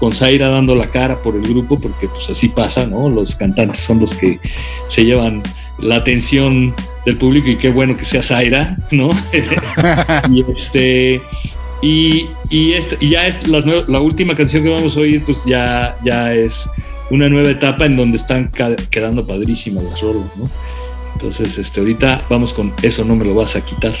[0.00, 3.08] con Zaira dando la cara por el grupo, porque pues así pasa, ¿no?
[3.08, 4.40] Los cantantes son los que
[4.88, 5.42] se llevan
[5.78, 6.74] la atención
[7.06, 9.10] del público y qué bueno que sea Zaira, ¿no?
[10.30, 11.20] y este
[11.82, 15.44] y, y, este, y ya es la, la, última canción que vamos a oír, pues
[15.46, 16.68] ya, ya es
[17.10, 18.50] una nueva etapa en donde están
[18.90, 20.50] quedando padrísimas las rolas, ¿no?
[21.14, 23.94] Entonces, este, ahorita vamos con Eso no me lo vas a quitar.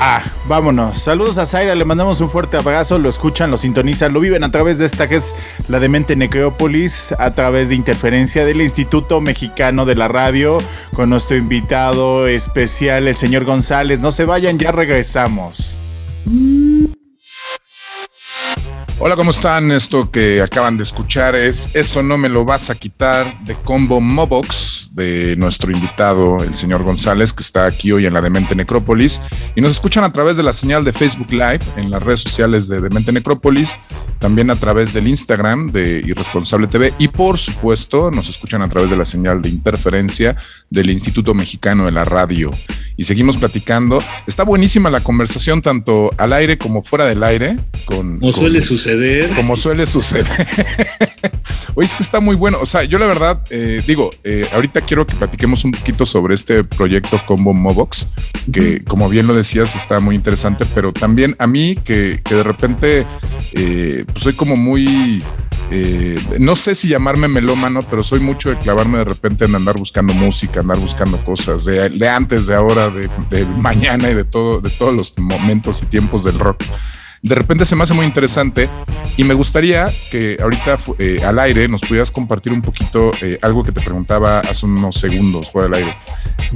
[0.00, 0.98] Va, vámonos.
[0.98, 4.50] Saludos a Zaira, le mandamos un fuerte abrazo, lo escuchan, lo sintonizan, lo viven a
[4.52, 5.34] través de esta que es
[5.66, 10.58] la demente Necrópolis, a través de interferencia del Instituto Mexicano de la Radio,
[10.94, 13.98] con nuestro invitado especial, el señor González.
[13.98, 15.78] No se vayan, ya regresamos.
[19.00, 19.72] Hola, ¿cómo están?
[19.72, 24.00] Esto que acaban de escuchar es Eso no me lo vas a quitar de Combo
[24.00, 29.22] Mobox de nuestro invitado, el señor González, que está aquí hoy en la Demente Necrópolis.
[29.56, 32.68] Y nos escuchan a través de la señal de Facebook Live en las redes sociales
[32.68, 33.76] de Demente Necrópolis,
[34.18, 38.90] también a través del Instagram de Irresponsable TV y por supuesto nos escuchan a través
[38.90, 40.36] de la señal de interferencia
[40.70, 42.50] del Instituto Mexicano de la Radio.
[42.96, 44.02] y seguimos platicando.
[44.26, 47.56] Está buenísima la conversación, tanto al aire como fuera del aire.
[47.84, 49.32] Con, como suele suceder.
[49.34, 50.26] Como suele suceder.
[51.74, 52.58] Oye, es que está muy bueno.
[52.60, 56.34] O sea, yo la verdad, eh, digo, eh, ahorita quiero que platiquemos un poquito sobre
[56.34, 58.08] este proyecto Combo Mobox,
[58.50, 62.42] que como bien lo decías, está muy interesante, pero también a mí que, que de
[62.42, 63.06] repente
[63.52, 65.22] eh, pues soy como muy
[65.70, 69.76] eh, no sé si llamarme melómano, pero soy mucho de clavarme de repente en andar
[69.76, 74.62] buscando música, andar buscando cosas de, antes, de ahora, de, de, mañana y de todo,
[74.62, 76.64] de todos los momentos y tiempos del rock
[77.22, 78.68] de repente se me hace muy interesante
[79.16, 83.64] y me gustaría que ahorita eh, al aire nos pudieras compartir un poquito eh, algo
[83.64, 85.96] que te preguntaba hace unos segundos fuera del aire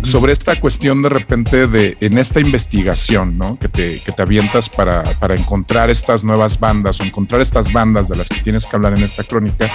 [0.02, 3.58] sobre esta cuestión de repente de en esta investigación ¿no?
[3.58, 8.08] que, te, que te avientas para, para encontrar estas nuevas bandas o encontrar estas bandas
[8.08, 9.70] de las que tienes que hablar en esta crónica,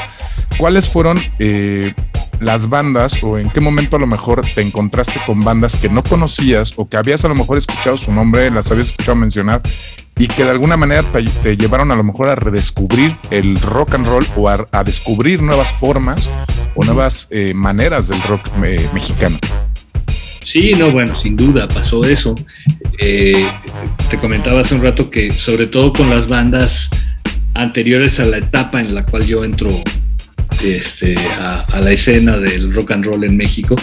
[0.57, 1.93] ¿cuáles fueron eh,
[2.39, 6.03] las bandas o en qué momento a lo mejor te encontraste con bandas que no
[6.03, 9.61] conocías o que habías a lo mejor escuchado su nombre, las habías escuchado mencionar
[10.17, 14.07] y que de alguna manera te, llevaron a lo mejor a redescubrir el rock and
[14.07, 16.29] roll o a, descubrir nuevas formas
[16.75, 19.37] o nuevas eh, maneras del rock eh, mexicano.
[20.41, 22.33] Sí, no, bueno, sin duda pasó eso.
[22.99, 23.47] Eh,
[24.09, 26.89] te comentaba hace un rato que sobre todo con las bandas
[27.53, 29.69] anteriores a la etapa en la cual yo entro
[30.63, 33.75] este, a, la escena del rock and roll en México,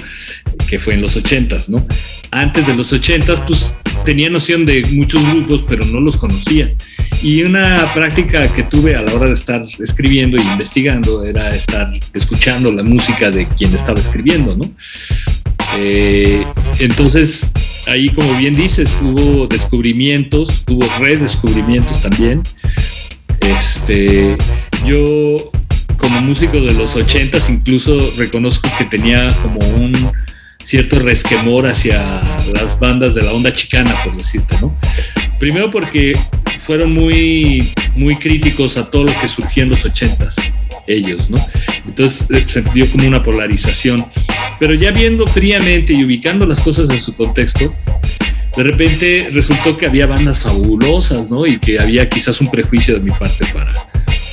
[0.69, 1.87] que fue en los ochentas, ¿no?
[2.31, 6.73] Antes de los ochentas, pues tenía noción de muchos grupos, pero no los conocía.
[7.23, 11.91] Y una práctica que tuve a la hora de estar escribiendo y investigando era estar
[12.13, 14.71] escuchando la música de quien estaba escribiendo, ¿no?
[15.77, 16.45] Eh,
[16.81, 17.47] entonces,
[17.87, 22.43] ahí como bien dices, hubo descubrimientos, hubo redescubrimientos también.
[23.41, 24.37] Este,
[24.85, 25.51] yo
[25.99, 30.13] como músico de los ochentas incluso reconozco que tenía como un
[30.65, 34.75] cierto resquemor hacia las bandas de la onda chicana, por decirte, ¿no?
[35.39, 36.19] Primero porque
[36.67, 40.35] fueron muy, muy críticos a todo lo que surgió en los ochentas,
[40.87, 41.39] ellos, ¿no?
[41.87, 44.07] Entonces eh, se dio como una polarización.
[44.59, 47.75] Pero ya viendo fríamente y ubicando las cosas en su contexto,
[48.57, 51.47] de repente resultó que había bandas fabulosas, ¿no?
[51.47, 53.75] Y que había quizás un prejuicio de mi parte para,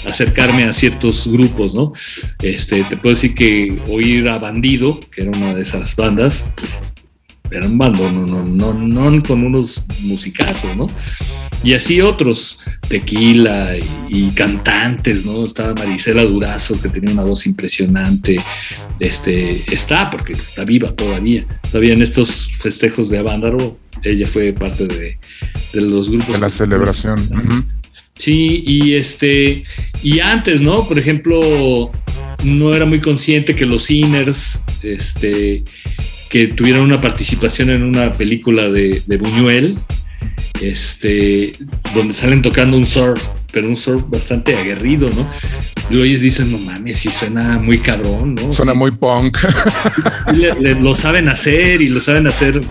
[0.06, 1.94] acercarme a ciertos grupos, ¿no?
[2.42, 6.44] Este, te puedo decir que oír a Bandido, que era una de esas bandas,
[7.52, 10.88] era un bando, no, no, no, no con unos musicazos, ¿no?
[11.64, 13.78] Y así otros, tequila
[14.10, 15.46] y, cantantes, ¿no?
[15.46, 18.38] Estaba Marisela Durazo, que tenía una voz impresionante,
[19.00, 24.88] este, está, porque está viva todavía, todavía en estos festejos de Avándaro, ella fue parte
[24.88, 25.18] de,
[25.74, 26.34] los grupos.
[26.34, 27.30] De la celebración.
[28.22, 29.64] Sí, y este,
[30.04, 30.88] y antes, ¿no?
[30.88, 31.92] Por ejemplo,
[32.44, 35.64] no era muy consciente que los Sinners, este,
[36.30, 39.80] que tuvieran una participación en una película de, de Buñuel,
[40.62, 41.54] este,
[41.96, 45.30] donde salen tocando un surf, pero un surf bastante aguerrido, ¿no?
[45.90, 48.52] Luego ellos dicen, no mames, sí suena muy cabrón, ¿no?
[48.52, 49.38] Suena muy punk.
[50.80, 52.62] lo saben hacer y lo saben hacer,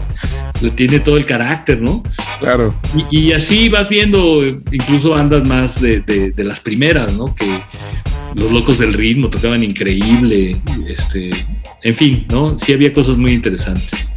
[0.61, 2.03] lo tiene todo el carácter, ¿no?
[2.41, 2.75] Claro.
[3.11, 7.35] Y, así vas viendo incluso bandas más de, de, las primeras, ¿no?
[7.35, 7.63] Que
[8.35, 11.31] los locos del ritmo tocaban increíble, este,
[11.83, 12.59] en fin, ¿no?
[12.59, 14.11] Sí había cosas muy interesantes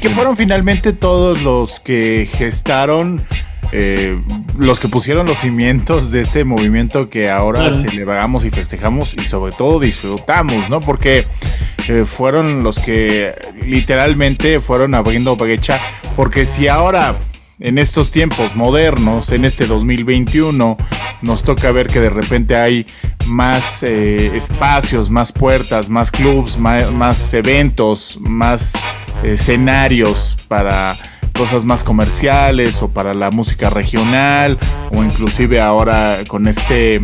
[0.00, 3.22] que fueron finalmente todos los que gestaron,
[3.72, 4.20] eh,
[4.58, 9.52] los que pusieron los cimientos de este movimiento que ahora celebramos y festejamos y sobre
[9.52, 10.80] todo disfrutamos, ¿no?
[10.80, 11.26] Porque
[11.88, 13.34] eh, fueron los que
[13.66, 15.80] literalmente fueron abriendo brecha,
[16.16, 17.16] porque si ahora
[17.62, 20.76] en estos tiempos modernos, en este 2021,
[21.22, 22.86] nos toca ver que de repente hay
[23.26, 28.72] más eh, espacios, más puertas, más clubs, más, eventos, más
[29.22, 30.96] escenarios para
[31.32, 34.58] cosas más comerciales o para la música regional
[34.90, 37.00] o inclusive ahora con este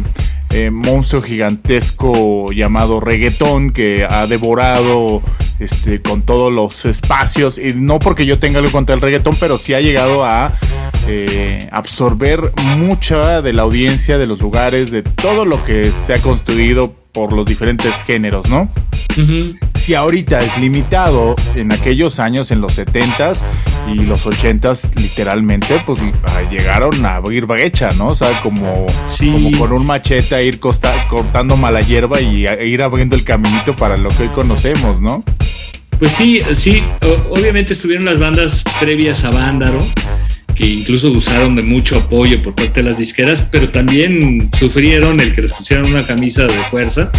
[0.50, 5.22] eh, monstruo gigantesco llamado reggaetón que ha devorado
[5.58, 7.58] este, con todos los espacios.
[7.58, 10.54] Y no porque yo tenga algo contra el reggaetón, pero sí ha llegado a
[11.06, 16.18] eh, absorber mucha de la audiencia, de los lugares, de todo lo que se ha
[16.18, 18.70] construido por los diferentes géneros, ¿no?
[19.88, 23.42] Si ahorita es limitado en aquellos años, en los 70s
[23.90, 25.98] y los 80s, literalmente, pues
[26.51, 28.09] llegaron a abrir brecha, ¿no?
[28.09, 28.85] O sea, como,
[29.18, 33.74] como con un machete a ir cortando mala hierba y a ir abriendo el caminito
[33.77, 35.24] para lo que hoy conocemos, ¿no?
[35.98, 36.85] Pues sí, sí,
[37.31, 39.79] obviamente estuvieron las bandas previas a Vándaro
[40.55, 45.35] que incluso usaron de mucho apoyo por parte de las disqueras, pero también sufrieron el
[45.35, 47.11] que les pusieran una camisa de fuerza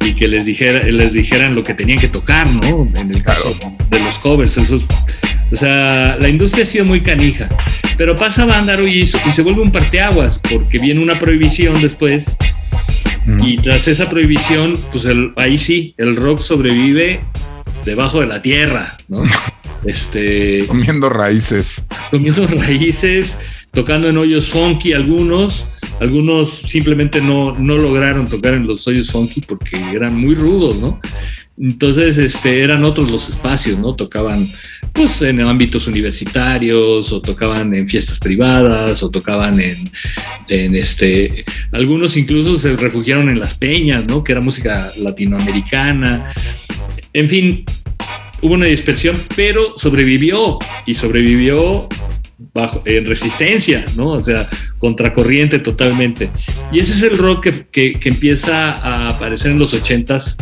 [0.00, 2.88] y que les, dijera, les dijeran lo que tenían que tocar, ¿no?
[2.96, 3.54] En el caso
[3.90, 4.80] de los covers, eso
[5.52, 7.48] O sea, la industria ha sido muy canija.
[7.96, 12.24] Pero pasa Vándaro y, y se vuelve un parteaguas, porque viene una prohibición después.
[13.42, 17.20] Y tras esa prohibición, pues el, ahí sí, el rock sobrevive
[17.84, 19.24] debajo de la tierra, ¿no?
[19.82, 21.86] Este, comiendo raíces.
[22.10, 23.34] Comiendo raíces,
[23.72, 25.64] tocando en hoyos funky algunos.
[26.00, 30.98] Algunos simplemente no, no lograron tocar en los hoyos funky porque eran muy rudos, ¿no?
[31.60, 33.94] Entonces, este, eran otros los espacios, ¿no?
[33.94, 34.48] Tocaban,
[34.94, 39.90] pues, en ámbitos universitarios, o tocaban en fiestas privadas, o tocaban en,
[40.48, 44.24] en, este, algunos incluso se refugiaron en las peñas, ¿no?
[44.24, 46.32] Que era música latinoamericana.
[47.12, 47.64] En fin,
[48.40, 51.88] hubo una dispersión, pero sobrevivió, y sobrevivió
[52.54, 54.10] bajo, en resistencia, ¿no?
[54.10, 54.48] O sea,
[54.78, 56.30] contracorriente totalmente.
[56.72, 60.36] Y ese es el rock que, que, empieza a aparecer en los ochentas,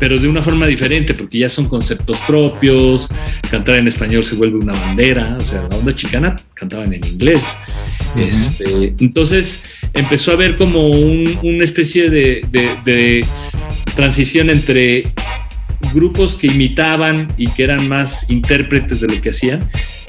[0.00, 3.08] pero de una forma diferente, porque ya son conceptos propios,
[3.50, 7.42] cantar en español se vuelve una bandera, o sea, la onda chicana cantaban en inglés.
[8.16, 13.26] este, entonces empezó a haber como un, una especie de, de, de
[13.94, 15.12] transición entre
[15.92, 19.68] grupos que imitaban y que eran más intérpretes de lo que hacían,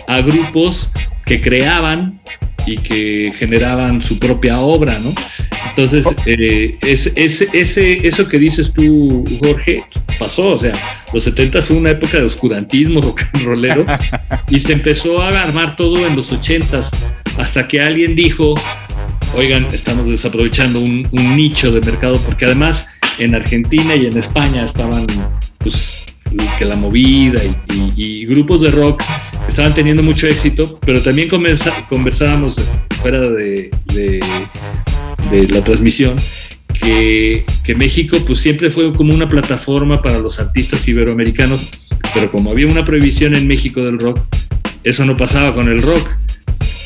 [0.09, 0.89] a grupos
[1.23, 2.19] que creaban
[2.65, 5.13] y que generaban su propia obra, ¿no?
[5.69, 9.83] Entonces, eh, es, ese, eso que dices tú, Jorge,
[10.17, 10.73] pasó, o sea,
[11.13, 13.85] los 70 fue una época de oscurantismo rock and rollero
[14.49, 16.89] y se empezó a armar todo en los 80
[17.37, 18.55] hasta que alguien dijo,
[19.35, 22.87] oigan, estamos desaprovechando un, un nicho de mercado, porque además
[23.19, 25.05] en Argentina y en España estaban
[25.59, 25.98] pues,
[26.57, 27.41] que la movida
[27.95, 29.03] y, grupos de rock
[29.47, 31.27] estaban teniendo mucho éxito, pero también
[31.89, 32.55] conversábamos
[33.01, 33.71] fuera de,
[35.31, 36.17] la transmisión
[36.73, 41.69] que, México pues siempre fue como una plataforma para los artistas iberoamericanos,
[42.13, 44.19] pero como había una prohibición en México del rock,
[44.83, 46.09] eso no pasaba con el rock.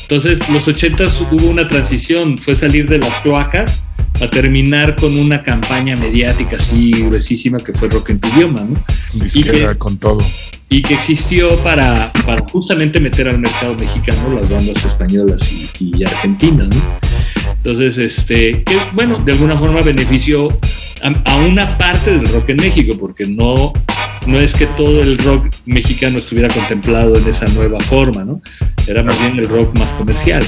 [0.02, 3.82] Entonces, los 80 hubo una transición, fue salir de las cloacas
[4.20, 8.74] a terminar con una campaña mediática así gruesísima que fue Rock en tu idioma, ¿no?
[9.12, 10.18] Y que, con todo.
[10.68, 15.40] Y que existió para, para justamente meter al mercado mexicano las bandas españolas
[15.80, 16.98] y, argentinas, ¿no?
[17.56, 20.48] Entonces, este, que bueno, de alguna forma benefició
[21.02, 23.72] a, a, una parte del rock en México, porque no,
[24.26, 28.40] no es que todo el rock mexicano estuviera contemplado en esa nueva forma, ¿no?
[28.86, 30.44] Era más bien el rock más comercial.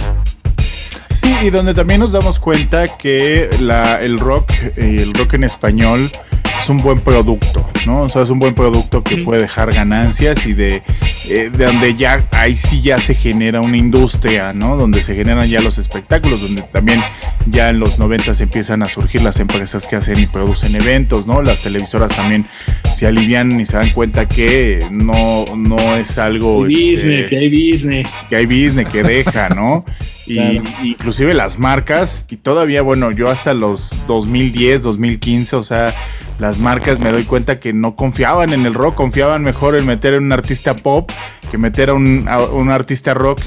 [1.26, 5.42] Sí, y donde también nos damos cuenta que la, el rock y el rock en
[5.42, 6.08] español
[6.56, 8.02] es un buen producto, ¿no?
[8.02, 10.84] O sea, es un buen producto que puede dejar ganancias y de,
[11.28, 14.76] eh, de donde ya ahí sí ya se genera una industria, ¿no?
[14.76, 17.02] Donde se generan ya los espectáculos, donde también
[17.46, 21.42] ya en los 90 empiezan a surgir las empresas que hacen y producen eventos, ¿no?
[21.42, 22.46] Las televisoras también
[22.94, 26.68] se alivian y se dan cuenta que no, no es algo...
[26.68, 28.08] Este, que hay business.
[28.28, 29.84] Que hay business, que deja, ¿no?
[30.26, 35.94] Y inclusive las marcas, y todavía, bueno, yo hasta los 2010, 2015, o sea,
[36.38, 40.14] las marcas me doy cuenta que no confiaban en el rock, confiaban mejor en meter
[40.14, 41.10] a un artista pop
[41.50, 42.26] que meter a un,
[42.70, 43.40] artista rock.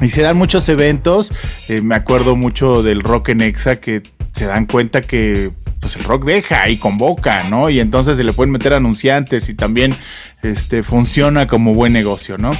[0.00, 1.32] Y se dan muchos eventos,
[1.68, 6.04] eh, me acuerdo mucho del rock en Exa que se dan cuenta que pues el
[6.04, 7.70] rock deja y convoca, ¿no?
[7.70, 9.94] Y entonces se le pueden meter anunciantes y también
[10.42, 12.50] este, funciona como buen negocio, ¿no?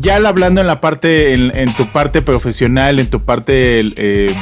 [0.00, 4.34] Ya hablando en la parte, en, tu parte profesional, en tu parte eh,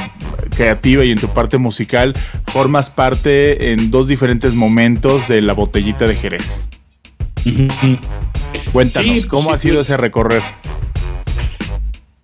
[0.55, 2.13] creativa y en tu parte musical,
[2.47, 6.63] formas parte en dos diferentes momentos de la botellita de Jerez.
[8.71, 10.43] Cuéntanos, pues ¿cómo ha sido ese recorrer?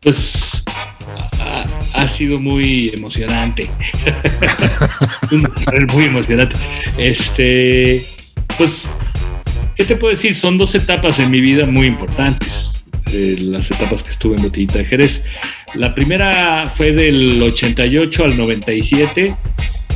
[0.02, 0.64] Pues
[1.94, 3.70] ha, sido muy emocionante.
[5.94, 6.56] muy emocionante.
[6.98, 8.06] Este,
[8.58, 8.84] pues,
[9.76, 10.36] ¿qué te puedo decir?
[10.36, 12.73] Son dos etapas en mi vida muy importantes
[13.40, 15.22] las etapas que estuve en Botellita de Jerez.
[15.76, 19.36] La primera fue del 88 al 97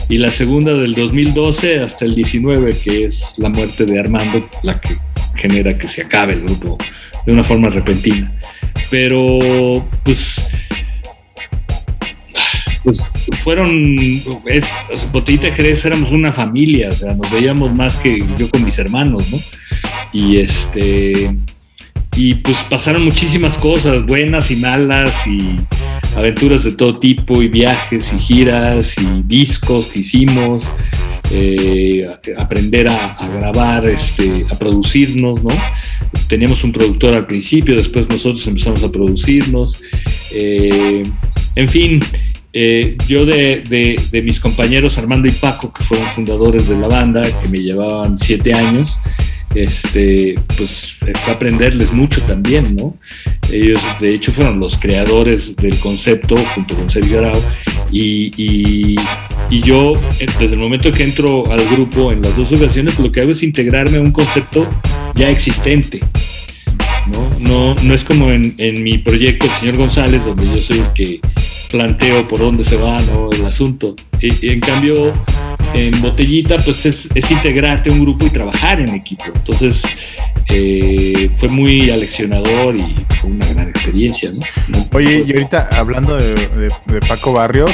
[0.09, 4.79] y la segunda del 2012 hasta el 19, que es la muerte de Armando, la
[4.79, 4.95] que
[5.35, 6.77] genera que se acabe el grupo
[7.25, 8.31] de una forma repentina.
[8.89, 10.41] Pero pues
[12.87, 13.97] pues fueron,
[14.45, 14.63] es,
[15.11, 18.79] Botellita de Jerez éramos una familia, o sea, nos veíamos más que yo con mis
[18.79, 19.41] hermanos, ¿no?
[20.13, 21.35] Y este,
[22.17, 25.55] y pues pasaron muchísimas cosas, buenas y malas, y
[26.15, 30.67] aventuras de todo tipo, y viajes, y giras, y discos que hicimos,
[31.29, 35.51] eh, aprender a, grabar, este, a producirnos, ¿no?
[36.27, 39.79] Teníamos un productor al principio, después nosotros empezamos a producirnos.
[40.31, 41.03] Eh,
[41.55, 41.99] en fin,
[42.51, 47.21] eh, yo de, de, mis compañeros Armando y Paco, que fueron fundadores de la banda,
[47.41, 48.97] que me llevaban siete años,
[49.63, 52.97] este, pues fue aprenderles mucho también, ¿no?
[53.51, 57.41] Ellos, de hecho, fueron los creadores del concepto junto con Sergio Arau
[57.91, 58.95] y, y,
[59.49, 63.21] y, yo, desde el momento que entro al grupo en las dos ocasiones, lo que
[63.21, 64.69] hago es integrarme a un concepto
[65.15, 66.01] ya existente.
[67.07, 70.79] No, no, no es como en, en mi proyecto El Señor González, donde yo soy
[70.79, 71.19] el que
[71.67, 73.29] planteo por dónde se va ¿no?
[73.31, 73.95] el asunto.
[74.19, 75.13] Y, en cambio,
[75.73, 79.25] en Botellita, pues es, es, integrarte a un grupo y trabajar en equipo.
[79.33, 79.83] Entonces,
[80.49, 84.31] eh, fue muy aleccionador y fue una gran experiencia.
[84.31, 84.85] ¿no?
[84.93, 87.71] Oye, y ahorita hablando de, de, de Paco Barrios,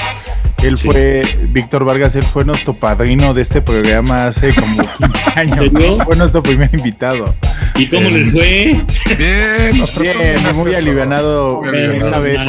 [0.64, 0.88] él sí.
[0.88, 5.74] fue, Víctor Vargas, él fue nuestro padrino de este programa hace como 15 años.
[5.74, 6.00] ¿no?
[6.06, 7.36] Fue nuestro primer invitado.
[7.76, 8.86] ¿Y cómo eh, les fue?
[9.18, 12.42] Bien, nos Bien, muy alivianado esa vez.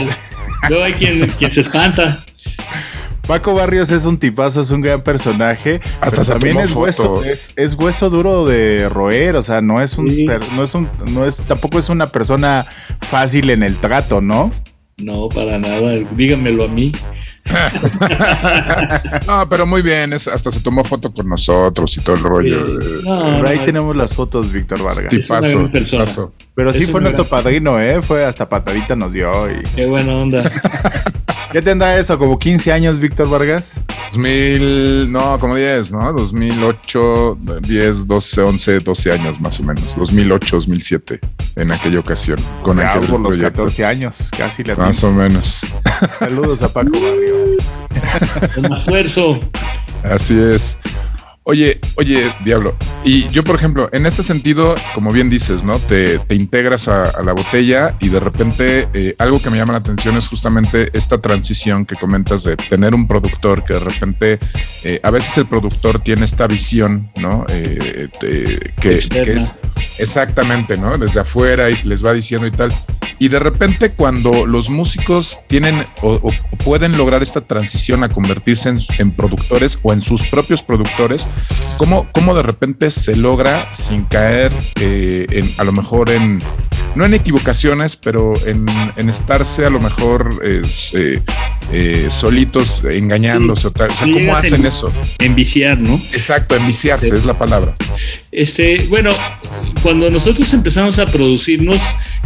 [0.69, 2.25] Luego hay quien, quien se espanta.
[3.27, 5.81] Paco Barrios es un tipazo, es un gran personaje.
[6.01, 10.11] Hasta también es hueso, es, es, hueso duro de roer, o sea, no es un,
[10.11, 10.27] sí.
[10.27, 12.67] no es un, no es, tampoco es una persona
[13.01, 14.51] fácil en el trato, ¿no?
[14.97, 16.93] No, para nada, díganmelo a mí.
[19.27, 22.81] no, pero muy bien, es, hasta se tomó foto con nosotros y todo el rollo.
[22.81, 22.89] Sí.
[23.05, 25.11] No, Por ahí no, tenemos las fotos, Víctor Vargas.
[25.11, 26.33] Sí, paso, paso.
[26.55, 27.43] Pero sí fue nuestro gran...
[27.43, 28.01] padrino, ¿eh?
[28.03, 29.51] Fue hasta patadita nos dio.
[29.51, 29.63] Y...
[29.75, 30.51] Qué buena onda.
[31.53, 32.19] ¿Ya tendrá eso?
[32.19, 33.75] ¿Como 15 años, Víctor Vargas?
[34.13, 36.13] 2000, no, como 10, ¿no?
[36.13, 39.97] 2008, 10, 12, 11, 12 años más o menos.
[39.97, 41.21] 2008, 2007,
[41.57, 42.39] en aquella ocasión.
[42.63, 45.61] Con ya aquel por los 14 años, casi le Más o menos.
[46.19, 47.63] Saludos a Paco Barrios.
[48.55, 49.41] Con esfuerzo.
[50.03, 50.79] Así es.
[51.47, 52.75] Oye, oye, Diablo.
[53.05, 55.79] Y yo, por ejemplo, en ese sentido, como bien dices, ¿no?
[55.79, 59.75] Te, te integras a, a, la botella y de repente eh, algo que me llama
[59.75, 64.39] la atención es justamente esta transición que comentas de tener un productor que de repente,
[64.85, 67.45] eh, a veces el productor tiene esta visión, ¿no?
[67.51, 69.53] Eh, de, que, que, es
[69.99, 70.97] exactamente, ¿no?
[70.97, 72.73] Desde afuera y les va diciendo y tal.
[73.19, 76.33] Y de repente cuando los músicos tienen o, o
[76.65, 81.29] pueden lograr esta transición a convertirse en, en productores o en sus propios productores,
[81.77, 86.41] ¿Cómo, cómo de repente se logra sin caer eh, en, a lo mejor en,
[86.95, 88.67] no en equivocaciones, pero en,
[88.97, 90.63] en estarse a lo mejor eh,
[91.73, 93.63] eh, solitos engañándose?
[93.63, 93.69] Sí.
[93.69, 93.91] O, tal.
[93.91, 94.93] o sea, ¿cómo hacen en, eso?
[95.19, 96.01] Enviciar, ¿no?
[96.13, 97.17] Exacto, enviciarse sí.
[97.17, 97.75] es la palabra.
[98.31, 99.11] Este, bueno,
[99.83, 101.81] cuando nosotros empezamos a producirnos,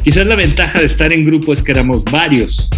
[0.04, 2.68] quizás la ventaja de estar en grupo es que éramos varios.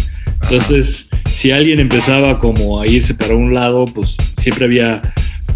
[0.43, 1.21] Entonces, Ajá.
[1.29, 5.01] si alguien empezaba como a irse para un lado, pues siempre había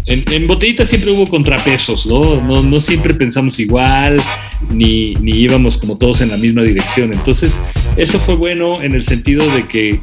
[0.06, 2.40] en, en, botellita siempre hubo contrapesos, ¿no?
[2.40, 2.62] ¿no?
[2.62, 4.22] No, siempre pensamos igual,
[4.70, 7.12] ni, ni, íbamos como todos en la misma dirección.
[7.12, 7.58] Entonces,
[7.96, 10.00] eso fue bueno en el sentido de que,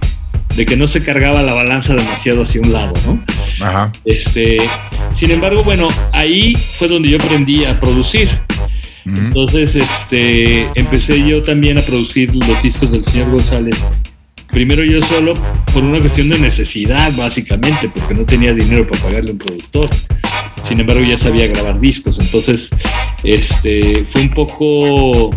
[0.55, 3.23] de que no se cargaba la balanza demasiado hacia un lado, ¿no?
[3.65, 3.93] Ajá.
[4.03, 4.57] Este,
[5.15, 8.27] sin embargo, bueno, ahí fue donde yo aprendí a producir.
[9.05, 9.25] Uh -huh.
[9.27, 13.81] Entonces, este, empecé yo también a producir los discos del señor González
[14.53, 15.33] primero yo solo
[15.73, 19.89] por una cuestión de necesidad, básicamente, porque no tenía dinero para pagarle a un productor.
[20.69, 22.69] Sin embargo, ya sabía grabar discos, entonces
[23.23, 25.31] este, fue un poco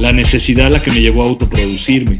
[0.00, 2.16] la necesidad la que me llevó a autoproducirme.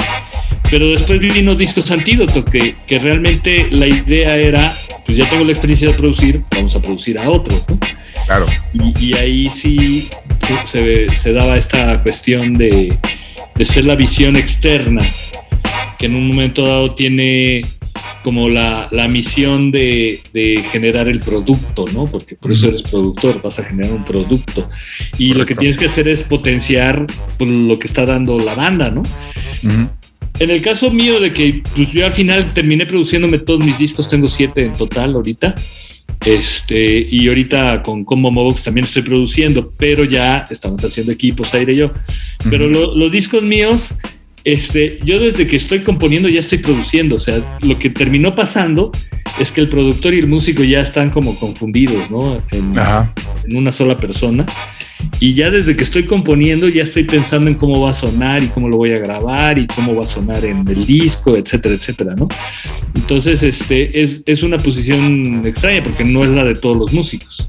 [0.70, 4.74] Pero después vino Discos Antídoto, que, que realmente la idea era,
[5.04, 7.78] pues ya tengo la experiencia de producir, vamos a producir a otros, ¿no?
[8.24, 8.46] Claro.
[8.72, 10.08] Y, y ahí sí
[10.64, 12.96] se, se, daba esta cuestión de,
[13.54, 15.02] de ser la visión externa
[15.98, 17.62] que en un momento dado tiene
[18.22, 22.06] como la, la misión de, de, generar el producto, ¿no?
[22.06, 24.68] Porque por eso eres productor, vas a generar un producto.
[25.16, 25.38] Y Correcto.
[25.38, 27.06] lo que tienes que hacer es potenciar
[27.38, 29.02] pues, lo que está dando la banda, ¿no?
[29.02, 29.90] Uh -huh.
[30.38, 34.08] En el caso mío de que pues, yo al final terminé produciéndome todos mis discos,
[34.08, 35.54] tengo siete en total ahorita.
[36.24, 41.74] Este, y ahorita con Combo Mobox también estoy produciendo, pero ya estamos haciendo equipos, aire
[41.74, 41.86] y yo.
[41.86, 42.50] Uh -huh.
[42.50, 43.94] Pero lo, los discos míos
[44.46, 48.92] este, yo desde que estoy componiendo ya estoy produciendo, o sea, lo que terminó pasando
[49.40, 52.36] es que el productor y el músico ya están como confundidos, ¿no?
[52.52, 54.46] En, en, una sola persona.
[55.18, 58.46] Y ya desde que estoy componiendo ya estoy pensando en cómo va a sonar y
[58.46, 62.14] cómo lo voy a grabar y cómo va a sonar en el disco, etcétera, etcétera,
[62.14, 62.28] ¿no?
[62.94, 67.48] Entonces, este, es, es una posición extraña porque no es la de todos los músicos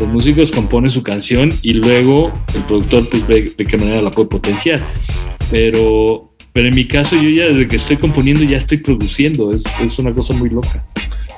[0.00, 4.10] los músicos componen su canción y luego el productor pues ve de qué manera la
[4.10, 4.80] puede potenciar
[5.50, 9.64] pero, pero en mi caso yo ya desde que estoy componiendo ya estoy produciendo, es,
[9.80, 10.84] es una cosa muy loca.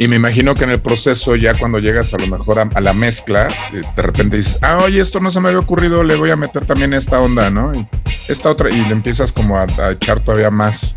[0.01, 2.81] Y me imagino que en el proceso, ya cuando llegas a lo mejor a, a,
[2.81, 6.15] la mezcla, eh, de repente dices, ah, oye, esto no se me había ocurrido, le
[6.15, 7.73] voy a meter también esta onda, ¿no?
[7.75, 7.85] Y
[8.29, 10.95] esta otra, y le empiezas como a, a echar todavía más.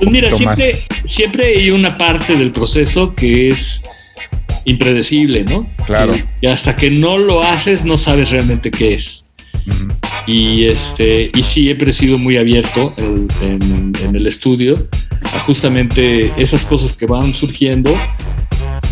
[0.00, 3.80] Pues mira, siempre, siempre hay una parte del proceso que es
[4.66, 5.66] impredecible, ¿no?
[5.86, 6.12] Claro.
[6.42, 9.24] Y, hasta que no lo haces, no sabes realmente qué es.
[10.26, 14.88] Y este, y siempre he sido muy abierto en, el estudio
[15.34, 17.94] a justamente esas cosas que van surgiendo.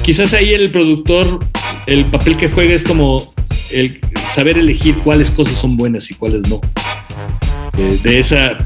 [0.03, 1.45] Quizás ahí el productor,
[1.87, 3.33] el papel que juega es como
[3.70, 4.01] el
[4.35, 6.61] saber elegir cuáles cosas son buenas y cuáles no.
[7.77, 8.59] De, esa,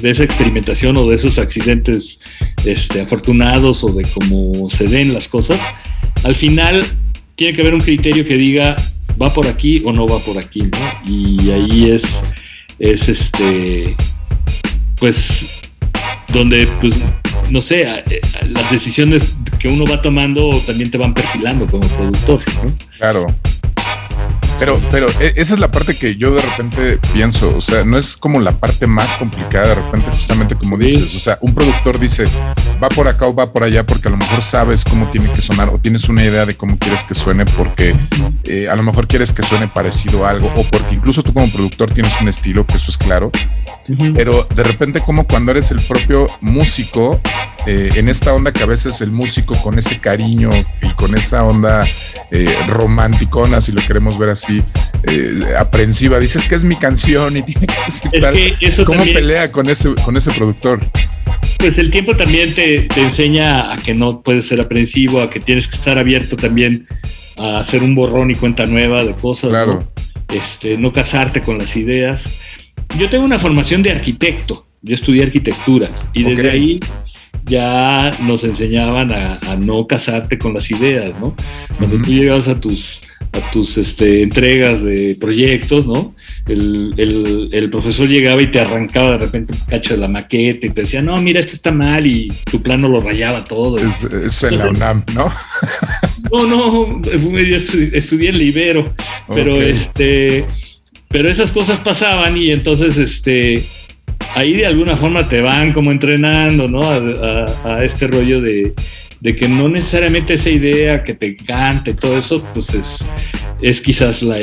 [0.00, 2.20] de esa experimentación o de esos accidentes
[2.64, 5.60] este, afortunados o de cómo se den las cosas,
[6.24, 6.84] al final
[7.34, 8.76] tiene que haber un criterio que diga
[9.20, 11.10] va por aquí o no va por aquí, ¿no?
[11.10, 12.04] Y ahí es,
[12.78, 13.96] es este,
[14.98, 15.46] pues,
[16.28, 16.94] donde, pues,
[17.50, 17.86] no sé,
[18.48, 22.72] las decisiones que uno va tomando también te van perfilando como productor, ¿no?
[22.98, 23.26] Claro.
[24.58, 27.98] Pero, pero e, esa es la parte que yo de repente pienso, o sea, no
[27.98, 31.98] es como la parte más complicada de repente, justamente como dices, o sea, un productor
[31.98, 32.26] dice,
[32.82, 35.40] va por acá o va por allá porque a lo mejor sabes cómo tiene que
[35.40, 37.94] sonar o tienes una idea de cómo quieres que suene porque
[38.44, 41.50] eh, a lo mejor quieres que suene parecido a algo o porque incluso tú como
[41.50, 43.30] productor tienes un estilo, que eso es claro,
[44.14, 47.20] pero de repente como cuando eres el propio músico,
[47.66, 50.50] eh, en esta onda que a veces el músico con ese cariño
[50.82, 51.84] y con esa onda
[52.30, 54.62] eh, romanticona, si lo queremos ver así,
[55.02, 57.90] eh, aprensiva, dices que es mi canción y tiene que
[58.70, 60.80] ser ¿Cómo pelea con ese, con ese productor?
[61.58, 65.66] Pues el tiempo también te, enseña a que no puedes ser aprensivo, a que tienes
[65.66, 66.86] que estar abierto también
[67.36, 69.50] a hacer un borrón y cuenta nueva de cosas.
[69.50, 69.92] Claro.
[70.28, 72.22] Este, no casarte con las ideas.
[72.96, 76.80] Yo tengo una formación de arquitecto, yo estudié arquitectura y desde ahí
[77.46, 81.34] ya nos enseñaban a, no casarte con las ideas, ¿no?
[81.78, 83.00] Cuando tú llegabas a tus
[83.32, 86.14] a tus este, entregas de proyectos, ¿no?
[86.46, 90.82] El, profesor llegaba y te arrancaba de repente un cacho de la maqueta y te
[90.82, 93.78] decía, no, mira, esto está mal y tu plano lo rayaba todo.
[93.78, 95.30] Es, en la UNAM, ¿no?
[96.30, 97.56] no, no, yo
[97.92, 98.94] estudié en Libero,
[99.32, 100.46] pero este,
[101.08, 103.64] pero esas cosas pasaban y entonces, este,
[104.36, 106.82] ahí de alguna forma te van como entrenando, ¿no?
[106.82, 108.74] A, este rollo de,
[109.22, 113.04] que no necesariamente esa idea que te encante, todo eso, pues es,
[113.62, 114.38] es quizás la,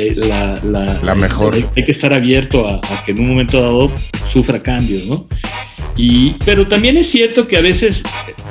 [1.00, 1.54] la, mejor.
[1.54, 3.92] hay que estar abierto a, que en un momento dado
[4.30, 5.28] sufra cambios, ¿no?
[5.96, 8.02] Y, pero también es cierto que a veces,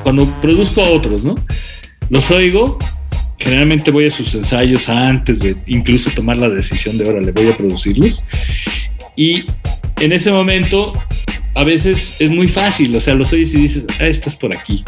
[0.01, 1.35] cuando produzco a otros, ¿no?
[2.09, 2.79] Los oigo,
[3.37, 7.49] generalmente voy a sus ensayos antes de incluso tomar la decisión de ahora le voy
[7.49, 8.23] a producirlos.
[9.17, 9.43] Y
[9.99, 10.93] en ese momento
[11.55, 14.55] a veces es muy fácil, o sea, los oyes y dices, ah, esto es por
[14.55, 14.83] aquí.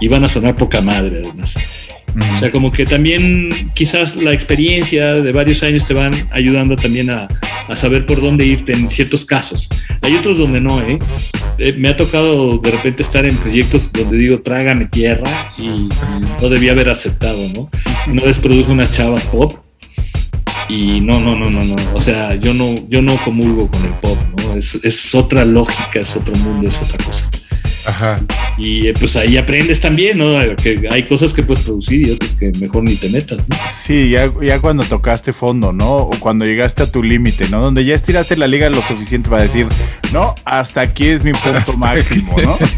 [0.00, 1.54] Y van a sonar poca madre, además.
[2.16, 7.10] O sea, como que también quizás la experiencia de varios años te van ayudando también
[7.10, 7.28] a,
[7.74, 9.68] saber por dónde irte en ciertos casos.
[10.02, 10.98] Hay otros donde no, ¿eh?
[11.58, 11.74] ¿eh?
[11.76, 15.88] Me ha tocado de repente estar en proyectos donde digo, trágame tierra y,
[16.40, 17.70] no debía haber aceptado, ¿no?
[18.06, 19.63] Una vez produjo unas chavas pop
[20.68, 21.74] y no, no, no, no, no.
[21.94, 24.54] O sea, yo no, yo no comulgo con el pop, ¿no?
[24.54, 27.28] Es, es otra lógica, es otro mundo, es otra cosa.
[27.86, 28.20] Ajá.
[28.56, 30.26] Y eh, pues ahí aprendes también, ¿no?
[30.56, 33.56] Que hay cosas que puedes producir y otras que mejor ni te metas, ¿no?
[33.68, 35.96] Sí, ya, ya cuando tocaste fondo, ¿no?
[35.96, 37.60] O cuando llegaste a tu límite, ¿no?
[37.60, 39.66] Donde ya estiraste la liga lo suficiente para decir,
[40.12, 42.58] no, hasta aquí es mi punto máximo, ¿no?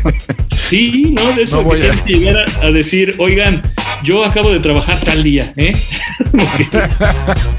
[0.68, 1.32] Sí, ¿no?
[1.32, 2.04] De eso que a...
[2.04, 3.62] llegar a, decir, oigan,
[4.06, 5.72] yo acabo de trabajar tal día, ¿eh?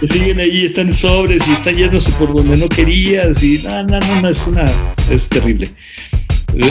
[0.12, 4.22] siguen ahí, están sobres y están yéndose por donde no querías y no, no, no,
[4.22, 4.66] no es una,
[5.12, 5.72] es terrible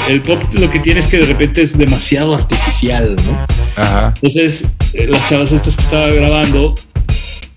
[0.08, 3.46] el pop lo que tiene es que de repente es demasiado artificial, ¿no?
[3.76, 4.14] Ajá.
[4.22, 4.64] Entonces,
[4.94, 6.74] eh, las chavas estas que estaba grabando,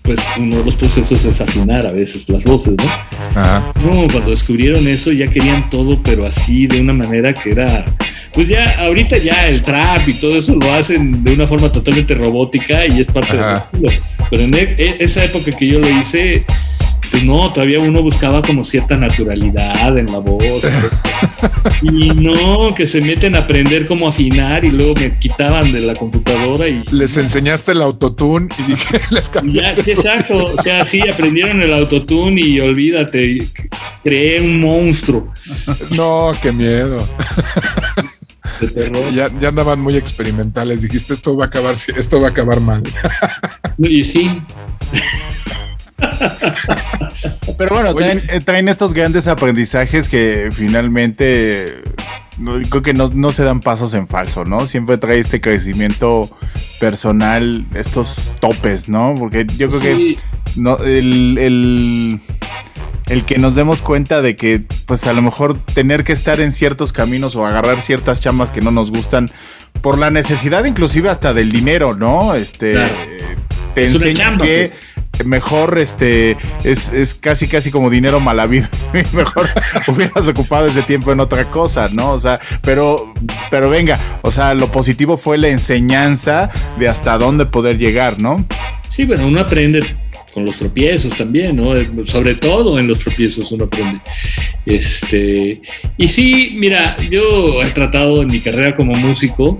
[0.02, 2.84] pues uno de los procesos es afinar a veces las voces, ¿no?
[2.84, 3.72] Ajá.
[3.84, 7.84] No, cuando descubrieron eso ya querían todo, pero así, de una manera que era...
[8.32, 12.14] Pues ya, ahorita ya el trap y todo eso lo hacen de una forma totalmente
[12.14, 13.88] robótica y es parte del estilo.
[14.30, 16.44] Pero en e, e, esa época que yo lo hice,
[17.10, 20.62] pues no, todavía uno buscaba como cierta naturalidad en la voz.
[21.82, 25.94] y no, que se meten a aprender cómo afinar y luego me quitaban de la
[25.94, 26.84] computadora y...
[26.90, 29.82] Les enseñaste el autotune y dije, les cambiaste.
[29.82, 33.46] Ya, exacto, o sea, sí, aprendieron el autotune y olvídate,
[34.04, 35.32] creé un monstruo.
[35.90, 37.06] No, qué miedo.
[39.12, 40.82] Ya, ya, andaban muy experimentales.
[40.82, 42.82] Dijiste esto va a acabar, esto va a acabar mal.
[43.78, 44.42] Y sí.
[47.58, 51.82] Pero bueno, eh, traen, estos grandes aprendizajes que finalmente
[52.70, 54.66] creo que no, se dan pasos en falso, ¿no?
[54.66, 56.30] Siempre trae este crecimiento
[56.78, 59.14] personal, estos topes, ¿no?
[59.18, 60.16] Porque yo creo que
[60.56, 62.20] no, el,
[63.10, 66.52] el que nos demos cuenta de que, pues a lo mejor tener que estar en
[66.52, 69.30] ciertos caminos o agarrar ciertas chamas que no nos gustan
[69.82, 72.36] por la necesidad inclusive hasta del dinero, ¿no?
[72.36, 72.76] Este,
[73.74, 74.89] te enseña que pues.
[75.24, 78.68] Mejor este es, es, casi casi como dinero mal habido
[79.12, 79.48] mejor
[79.88, 83.12] hubieras ocupado ese tiempo en otra cosa no o sea pero
[83.50, 88.44] pero venga o sea lo positivo fue la enseñanza de hasta dónde poder llegar no
[88.90, 89.82] sí bueno uno aprende
[90.32, 91.74] con los tropiezos también, ¿no?
[92.06, 94.00] Sobre todo en los tropiezos uno aprende.
[94.64, 95.60] Este,
[95.96, 99.58] y sí, mira, yo he tratado en mi carrera como músico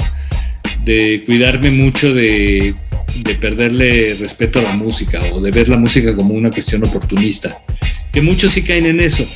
[0.85, 2.75] de cuidarme mucho de,
[3.15, 7.63] de perderle respeto a la música o de ver la música como una cuestión oportunista,
[8.13, 9.27] que muchos sí caen en eso.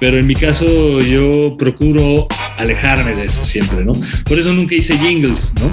[0.00, 2.26] Pero en mi caso yo procuro
[2.56, 3.92] alejarme de eso siempre, ¿no?
[4.24, 5.72] Por eso nunca hice jingles, ¿no?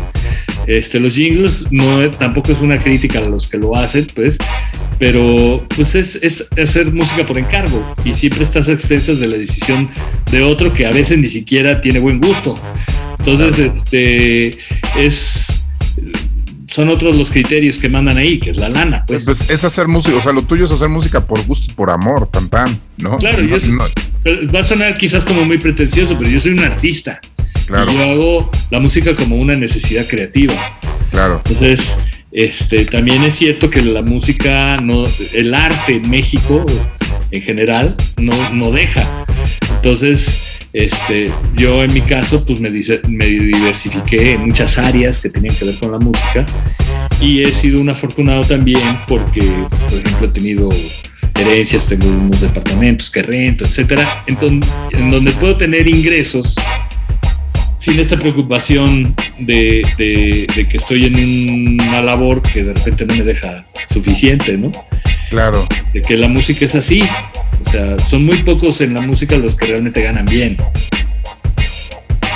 [0.67, 4.38] Este, los jingles no, tampoco es una crítica a los que lo hacen, pues,
[4.99, 9.38] pero pues es, es, hacer música por encargo y siempre estás a expensas de la
[9.38, 9.89] decisión
[10.30, 12.53] de otro que a veces ni siquiera tiene buen gusto.
[13.17, 14.57] Entonces, este,
[14.97, 15.59] es
[16.70, 19.03] son otros los criterios que mandan ahí, que es la lana.
[19.07, 19.26] Pues.
[19.26, 21.89] pues es hacer música, o sea, lo tuyo es hacer música por gusto y por
[21.89, 23.17] amor, tan tan, ¿no?
[23.17, 23.57] Claro, yo
[24.53, 27.20] va a sonar quizás como muy pretencioso, pero yo soy un artista.
[27.65, 27.91] Claro.
[27.91, 30.53] Y yo hago la música como una necesidad creativa.
[31.11, 31.41] Claro.
[31.45, 31.88] Entonces,
[32.32, 36.65] este, también es cierto que la música, no, el arte en México
[37.32, 39.26] en general no, no deja.
[39.76, 45.55] Entonces, este, yo en mi caso, pues me, me diversifiqué en muchas áreas que tenían
[45.55, 46.45] que ver con la música
[47.20, 50.70] y he sido un afortunado también porque, por ejemplo, he tenido
[51.36, 54.61] herencias, tengo unos departamentos que rento, etcétera, en,
[54.91, 56.55] en donde puedo tener ingresos
[57.80, 63.65] sin esta preocupación de, que estoy en una labor que de repente no me deja
[63.89, 64.72] suficiente, ¿no?
[65.30, 65.65] Claro.
[65.93, 67.03] De que la música es así.
[67.66, 70.57] O sea, son muy pocos en la música los que realmente ganan bien.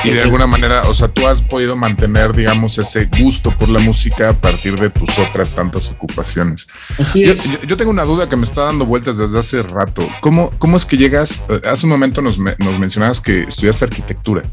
[0.03, 3.79] Y de alguna manera, o sea, tú has podido mantener, digamos, ese gusto por la
[3.79, 6.67] música a partir de tus otras tantas ocupaciones.
[7.15, 10.07] Yo, tengo una duda que me está dando vueltas desde hace rato.
[10.19, 11.41] ¿Cómo, cómo es que llegas?
[11.47, 14.43] Eh, hace un momento nos, nos mencionabas que estudias arquitectura.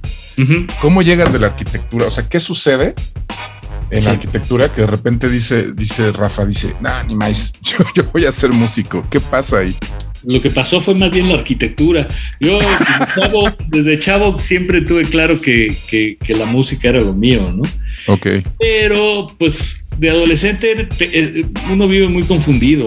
[0.80, 2.06] ¿Cómo llegas de la arquitectura?
[2.06, 2.94] O sea, ¿qué sucede
[3.90, 8.04] en la arquitectura que de repente dice, dice Rafa, dice, nah, ni más, yo, yo
[8.12, 9.04] voy a ser músico?
[9.10, 9.76] ¿Qué pasa ahí?
[10.24, 12.08] Lo que pasó fue más bien la arquitectura.
[12.40, 12.58] Yo
[13.68, 17.62] desde chavo, siempre tuve claro que, la música era lo mío, ¿no?
[18.12, 18.26] Ok.
[18.58, 22.86] Pero pues de adolescente eh, uno vive muy confundido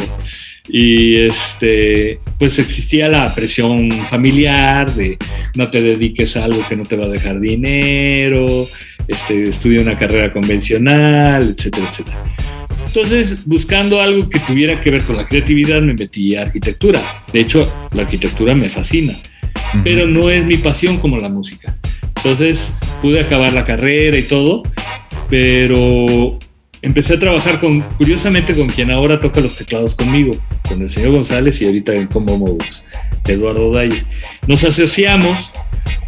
[0.68, 5.18] y este pues existía la presión familiar de
[5.56, 8.68] no te dediques a algo que no te va a dejar dinero,
[9.08, 12.24] este, estudia una carrera convencional, etcétera, etcétera.
[12.96, 17.26] Entonces, buscando algo que tuviera que ver con la creatividad, me metí a arquitectura.
[17.34, 19.16] De hecho, la arquitectura me fascina,
[19.84, 21.76] pero no es mi pasión como la música.
[22.18, 22.72] Entonces,
[23.02, 24.62] pude acabar la carrera y todo,
[25.28, 26.38] pero
[26.84, 30.34] empecé a trabajar con, curiosamente, con quien ahora toca los teclados conmigo,
[30.70, 32.84] con el señor González y ahorita en Combo Modus,
[33.28, 34.04] Eduardo Dalle.
[34.46, 35.52] Nos asociamos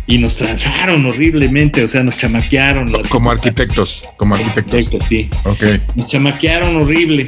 [0.08, 2.92] y nos transaron horriblemente, o sea, nos chamaquearon.
[3.10, 4.90] Como arquitectos, como arquitectos.
[5.10, 5.30] sí.
[5.44, 5.64] Ok.
[5.96, 7.28] Nos chamaquearon horrible.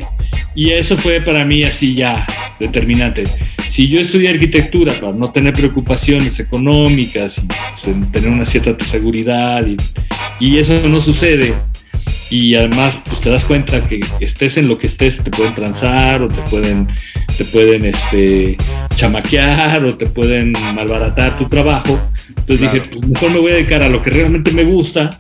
[0.54, 2.26] Y eso fue para mí así ya
[2.60, 3.26] determinante.
[3.70, 7.40] Si yo estudié arquitectura para no tener preocupaciones económicas
[7.86, 9.78] y tener una cierta seguridad y,
[10.40, 11.54] y eso no sucede,
[12.30, 16.22] y además pues te das cuenta que estés en lo que estés te pueden transar
[16.22, 16.88] o te pueden
[17.38, 18.58] te pueden este
[18.96, 22.00] chamaquear o te pueden malbaratar tu trabajo.
[22.30, 25.20] Entonces dije pues mejor me voy a dedicar a lo que realmente me gusta.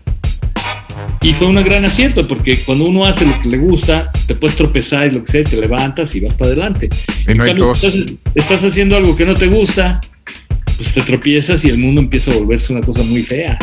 [1.21, 4.55] Y fue un gran acierto porque cuando uno hace lo que le gusta te puedes
[4.55, 6.89] tropezar y lo que sea te levantas y vas para adelante.
[7.27, 7.97] Y no hay estás,
[8.35, 10.01] estás haciendo algo que no te gusta
[10.77, 13.57] pues te tropiezas y el mundo empieza a volverse una cosa muy fea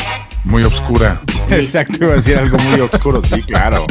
[0.44, 1.20] muy oscura.
[1.50, 3.84] Exacto, iba a decir algo muy oscuro, sí, claro.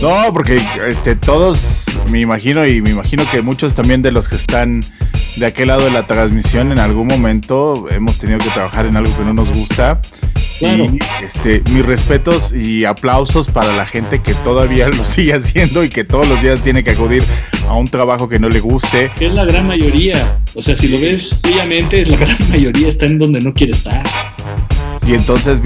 [0.00, 4.36] No, porque este, todos, me imagino, y me imagino que muchos también de los que
[4.36, 4.84] están
[5.36, 9.16] de aquel lado de la transmisión, en algún momento hemos tenido que trabajar en algo
[9.16, 10.00] que no nos gusta.
[10.60, 15.88] Y este, mis respetos y aplausos para la gente que todavía lo sigue haciendo y
[15.88, 17.24] que todos los días tiene que acudir
[17.68, 19.10] a un trabajo que no le guste.
[19.18, 20.38] Es la gran mayoría.
[20.54, 24.02] O sea, si lo ves fríamente, la gran mayoría está en donde no quiere estar.
[25.06, 25.60] Y entonces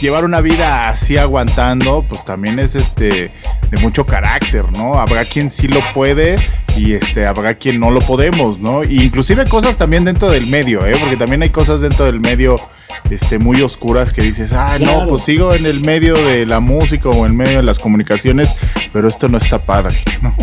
[0.00, 3.32] llevar una vida así aguantando, pues también es este
[3.70, 4.94] de mucho carácter, ¿no?
[4.94, 6.36] Habrá quien sí lo puede
[6.76, 8.84] y este habrá quien no lo podemos, ¿no?
[8.84, 10.94] Y inclusive cosas también dentro del medio, ¿eh?
[11.00, 12.56] Porque también hay cosas dentro del medio
[13.10, 17.08] este muy oscuras que dices, "Ah, no, pues sigo en el medio de la música
[17.08, 18.54] o en medio de las comunicaciones,
[18.92, 20.34] pero esto no está padre", ¿no?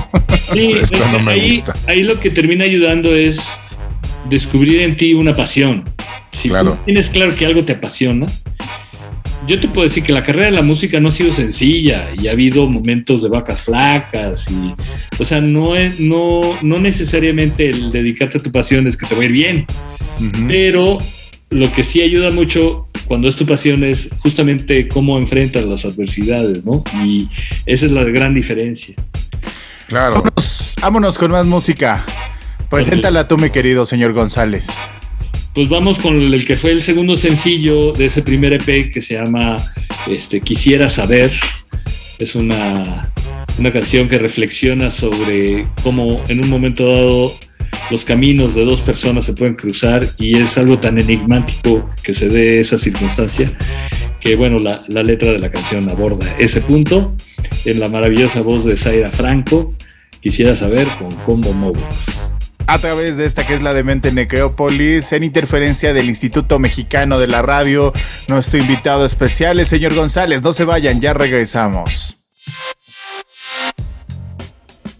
[0.51, 1.73] Sí, esto no me ahí, gusta.
[1.87, 3.39] Ahí lo que termina ayudando es
[4.29, 5.83] descubrir en ti una pasión.
[6.31, 6.73] Si Claro.
[6.73, 8.25] tú tienes claro que algo te apasiona,
[9.47, 12.27] yo te puedo decir que la carrera de la música no ha sido sencilla y
[12.27, 14.73] ha habido momentos de vacas flacas y,
[15.21, 19.15] o sea, no es, no, no necesariamente el dedicarte a tu pasión es que te
[19.15, 19.65] va a ir bien,
[20.19, 20.47] Ujú.
[20.47, 20.97] pero
[21.49, 26.63] lo que sí ayuda mucho cuando es tu pasión es justamente cómo enfrentas las adversidades,
[26.63, 26.83] ¿no?
[27.03, 27.27] Y
[27.65, 28.95] esa es la gran diferencia.
[29.87, 30.15] Claro.
[30.23, 32.05] Vámonos, vámonos con más música.
[32.73, 34.65] Preséntala tú, mi querido señor González.
[35.53, 39.13] Pues vamos con el que fue el segundo sencillo de ese primer EP que se
[39.13, 39.57] llama
[40.07, 41.31] este, Quisiera Saber.
[42.17, 43.11] Es una,
[43.59, 47.35] una canción que reflexiona sobre cómo en un momento dado
[47.91, 52.27] los caminos de dos personas se pueden cruzar y es algo tan enigmático que se
[52.27, 53.55] dé esa circunstancia
[54.19, 57.15] que bueno, la, la letra de la canción aborda ese punto
[57.65, 59.75] en la maravillosa voz de Zaira Franco.
[60.21, 61.87] Quisiera saber con Combo Mobo.
[62.65, 67.27] A través de esta que es la Demente Necrópolis, en interferencia del Instituto Mexicano de
[67.27, 67.93] la Radio,
[68.27, 70.41] nuestro invitado especial, el señor González.
[70.41, 72.17] No se vayan, ya regresamos.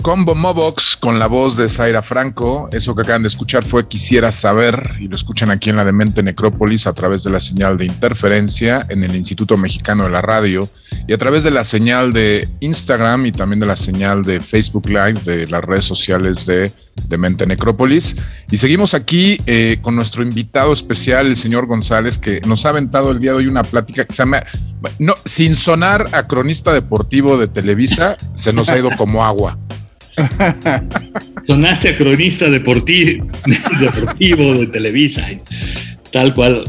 [0.03, 2.67] Combo Mobox con la voz de Zaira Franco.
[2.73, 6.21] Eso que acaban de escuchar fue Quisiera Saber y lo escuchan aquí en la Demente
[6.21, 10.69] Necrópolis a través de la señal de interferencia en el Instituto Mexicano de la Radio
[11.07, 14.89] y a través de la señal de Instagram y también de la señal de Facebook
[14.89, 16.73] Live de las redes sociales de
[17.07, 18.17] Demente Necrópolis.
[18.51, 23.09] Y seguimos aquí eh, con nuestro invitado especial, el señor González, que nos ha aventado
[23.09, 24.43] el día de hoy una plática que se llama,
[24.99, 29.57] no, sin sonar a cronista deportivo de Televisa, se nos ha ido como agua.
[31.47, 33.27] Sonaste a cronista deportivo,
[33.79, 35.27] deportivo de Televisa,
[36.11, 36.63] tal cual.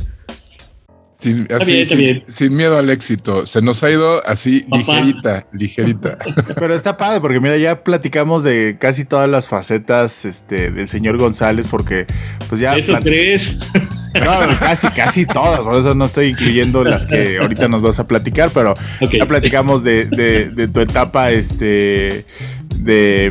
[1.16, 2.22] Sin, así, bien, está sin, bien.
[2.26, 3.46] sin miedo al éxito.
[3.46, 4.76] Se nos ha ido así Papá.
[5.00, 6.18] ligerita, ligerita.
[6.58, 11.16] Pero está padre porque mira, ya platicamos de casi todas las facetas este, del señor
[11.16, 12.06] González porque
[12.48, 12.76] pues ya...
[12.76, 13.56] ¿Eso plat- crees?
[14.14, 18.06] No, casi, casi todas, por eso no estoy incluyendo las que ahorita nos vas a
[18.06, 18.74] platicar, pero
[19.10, 22.26] ya platicamos de, de- de tu etapa este,
[22.84, 23.30] de,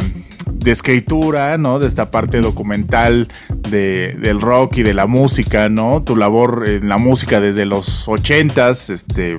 [0.52, 1.80] de escritura, ¿no?
[1.80, 3.28] De esta parte documental
[3.70, 6.04] de, del rock y de la música, ¿no?
[6.04, 9.38] Tu labor en la música desde los ochentas, este,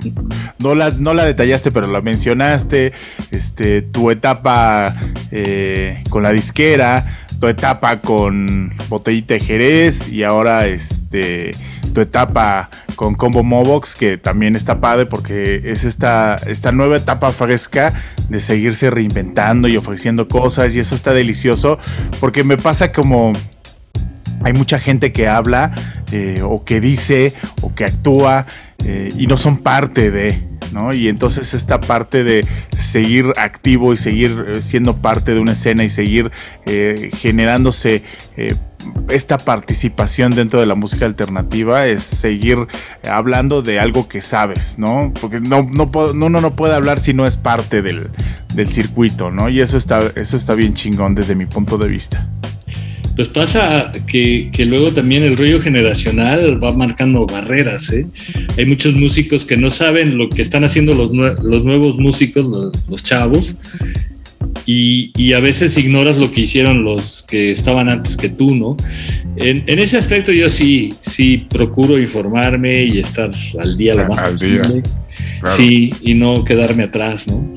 [0.58, 2.92] no la, no la detallaste, pero la mencionaste,
[3.30, 4.94] este, tu etapa
[5.30, 11.50] eh, con la disquera, tu etapa con Botellita de Jerez y ahora este
[11.94, 17.32] tu etapa con Combo Mobox que también está padre porque es esta, esta nueva etapa
[17.32, 17.94] fresca
[18.28, 21.78] de seguirse reinventando y ofreciendo cosas y eso está delicioso
[22.20, 23.32] porque me pasa como
[24.42, 25.72] hay mucha gente que habla
[26.12, 27.32] eh, o que dice
[27.62, 28.46] o que actúa
[28.84, 30.42] eh, y no son parte de,
[30.72, 30.94] ¿no?
[30.94, 32.46] Y entonces esta parte de
[32.76, 36.30] seguir activo y seguir eh, siendo parte de una escena y seguir
[36.66, 38.02] eh, generándose
[38.36, 38.54] eh,
[39.08, 42.66] esta participación dentro de la música alternativa es seguir
[43.08, 45.12] hablando de algo que sabes, ¿no?
[45.20, 48.10] Porque no, no uno no puede hablar si no es parte del,
[48.54, 49.48] del circuito, ¿no?
[49.48, 52.28] Y eso está, eso está bien chingón desde mi punto de vista.
[53.16, 57.92] Pues pasa que, que luego también el rollo generacional va marcando barreras.
[57.92, 58.06] ¿eh?
[58.58, 62.44] Hay muchos músicos que no saben lo que están haciendo los, nue- los nuevos músicos,
[62.44, 63.54] los, los chavos,
[64.66, 68.76] y, y a veces ignoras lo que hicieron los que estaban antes que tú, ¿no?
[69.36, 74.18] En, en ese aspecto yo sí, sí procuro informarme y estar al día lo más
[74.20, 74.82] Al día, posible.
[75.44, 75.56] Claro.
[75.56, 77.54] Sí, y no quedarme atrás, ¿no?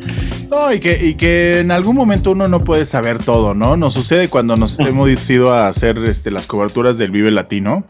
[0.49, 3.77] No, y que, y que en algún momento uno no puede saber todo, ¿no?
[3.77, 7.85] Nos sucede cuando nos hemos ido a hacer este, las coberturas del Vive Latino.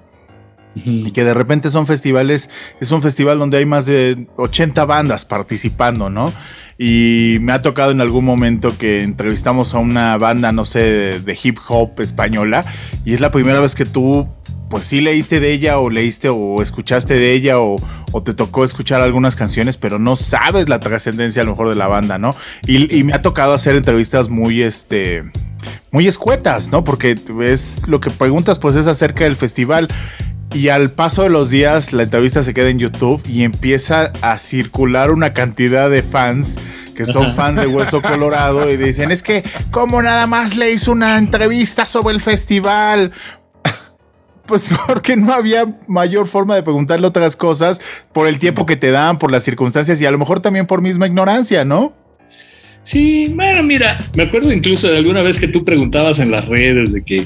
[0.75, 5.25] Y que de repente son festivales, es un festival donde hay más de 80 bandas
[5.25, 6.31] participando, ¿no?
[6.77, 11.19] Y me ha tocado en algún momento que entrevistamos a una banda, no sé, de,
[11.19, 12.63] de hip hop española,
[13.05, 14.27] y es la primera vez que tú,
[14.70, 17.76] pues sí leíste de ella, o leíste, o escuchaste de ella, o,
[18.11, 21.76] o te tocó escuchar algunas canciones, pero no sabes la trascendencia a lo mejor de
[21.76, 22.36] la banda, ¿no?
[22.65, 25.24] Y, y me ha tocado hacer entrevistas muy, este,
[25.91, 26.84] muy escuetas, ¿no?
[26.84, 29.88] Porque es lo que preguntas, pues es acerca del festival.
[30.53, 34.38] Y al paso de los días, la entrevista se queda en YouTube y empieza a
[34.38, 36.57] circular una cantidad de fans
[36.95, 40.91] que son fans de Hueso Colorado y dicen, es que, ¿cómo nada más le hizo
[40.91, 43.11] una entrevista sobre el festival?
[44.47, 47.81] Pues porque no había mayor forma de preguntarle otras cosas
[48.13, 50.81] por el tiempo que te dan, por las circunstancias y a lo mejor también por
[50.81, 51.93] misma ignorancia, ¿no?
[52.83, 56.93] Sí, bueno, mira, me acuerdo incluso de alguna vez que tú preguntabas en las redes
[56.93, 57.25] de que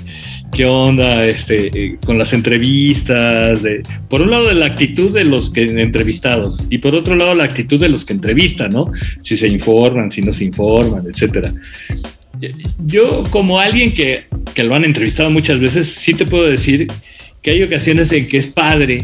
[0.52, 5.24] qué onda este, eh, con las entrevistas, de, por un lado de la actitud de
[5.24, 8.92] los que entrevistados y por otro lado la actitud de los que entrevistan, ¿no?
[9.22, 11.54] Si se informan, si no se informan, etcétera.
[12.80, 14.22] Yo como alguien que
[14.54, 16.88] que lo han entrevistado muchas veces, sí te puedo decir
[17.42, 19.00] que hay ocasiones en que es padre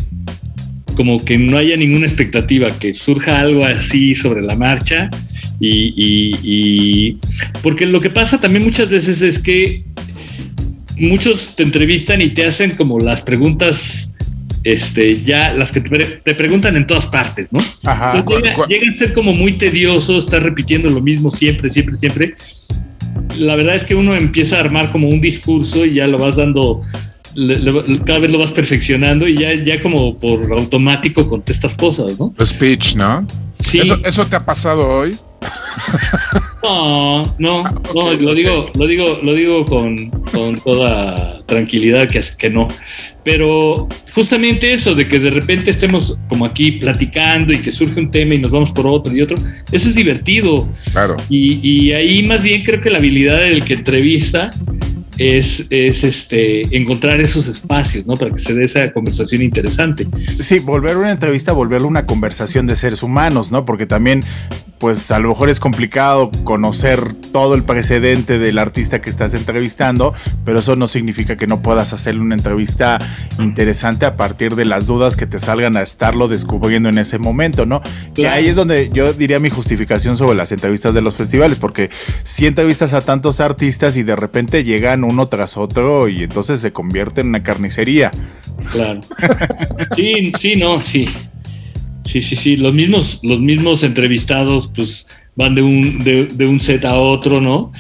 [0.98, 5.12] como que no haya ninguna expectativa, que surja algo así sobre la marcha.
[5.60, 7.18] Y,
[7.62, 9.84] porque lo que pasa también muchas veces es que
[10.98, 14.12] muchos te entrevistan y te hacen como las preguntas,
[14.64, 17.64] este, ya las que te, preguntan en todas partes, ¿no?
[17.84, 18.24] Ajá.
[18.68, 22.34] llega, a ser como muy tedioso, estar repitiendo lo mismo siempre, siempre, siempre.
[23.38, 26.38] La verdad es que uno empieza a armar como un discurso y ya lo vas
[26.38, 26.82] dando
[28.06, 32.34] cada vez lo vas perfeccionando y ya, ya como por automático contestas cosas, ¿no?
[32.44, 33.28] Speech, ¿no?
[33.60, 33.80] Sí.
[33.80, 35.16] ¿Eso, ¿Eso te ha pasado hoy?
[36.64, 42.22] No, no, ah, no, lo digo, lo digo, lo digo con, con toda tranquilidad que,
[42.38, 42.68] que no.
[43.24, 48.10] Pero justamente eso de que de repente estemos como aquí platicando y que surge un
[48.10, 49.38] tema y nos vamos por otro y otro,
[49.72, 50.68] eso es divertido.
[50.92, 51.18] Claro.
[51.30, 54.50] Y, y ahí más bien creo que la habilidad del que entrevista
[55.18, 58.14] es, es este, encontrar esos espacios, ¿no?
[58.14, 60.08] Para que se dé esa conversación interesante.
[60.40, 63.66] Sí, volver una entrevista, volverlo una conversación de seres humanos, ¿no?
[63.66, 64.22] Porque también,
[64.80, 70.14] pues a lo mejor es complicado conocer todo el precedente del artista que estás entrevistando,
[70.46, 73.00] pero eso no significa que no puedas hacerle una entrevista
[73.40, 77.66] interesante a partir de las dudas que te salgan a estarlo descubriendo en ese momento,
[77.66, 77.82] ¿no?
[78.14, 81.90] Que ahí es donde yo diría mi justificación sobre las entrevistas de los festivales, porque
[82.24, 86.72] si entrevistas a tantos artistas y de repente llegan uno tras otro y entonces se
[86.72, 88.12] convierte en una carnicería.
[88.72, 89.02] Claro.
[89.96, 91.08] Sí, sí, no, sí.
[92.08, 92.56] Sí, sí, sí.
[92.56, 97.72] Los mismos, los mismos entrevistados, pues, van de un, de, un set a otro, ¿no?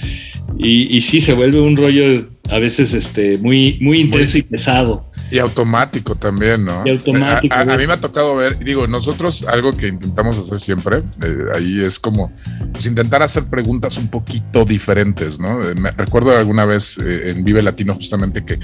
[0.57, 5.07] Y, y, sí, se vuelve un rollo a veces este, muy, muy intenso y pesado.
[5.29, 6.83] Y automático también, ¿no?
[6.85, 7.53] Y automático.
[7.53, 11.81] A, mí me ha tocado ver, digo, nosotros algo que intentamos hacer siempre, eh, ahí
[11.81, 12.31] es como
[12.71, 15.67] pues, intentar hacer preguntas un poquito diferentes, ¿no?
[15.67, 18.57] Eh, me, recuerdo alguna vez eh, en Vive Latino justamente que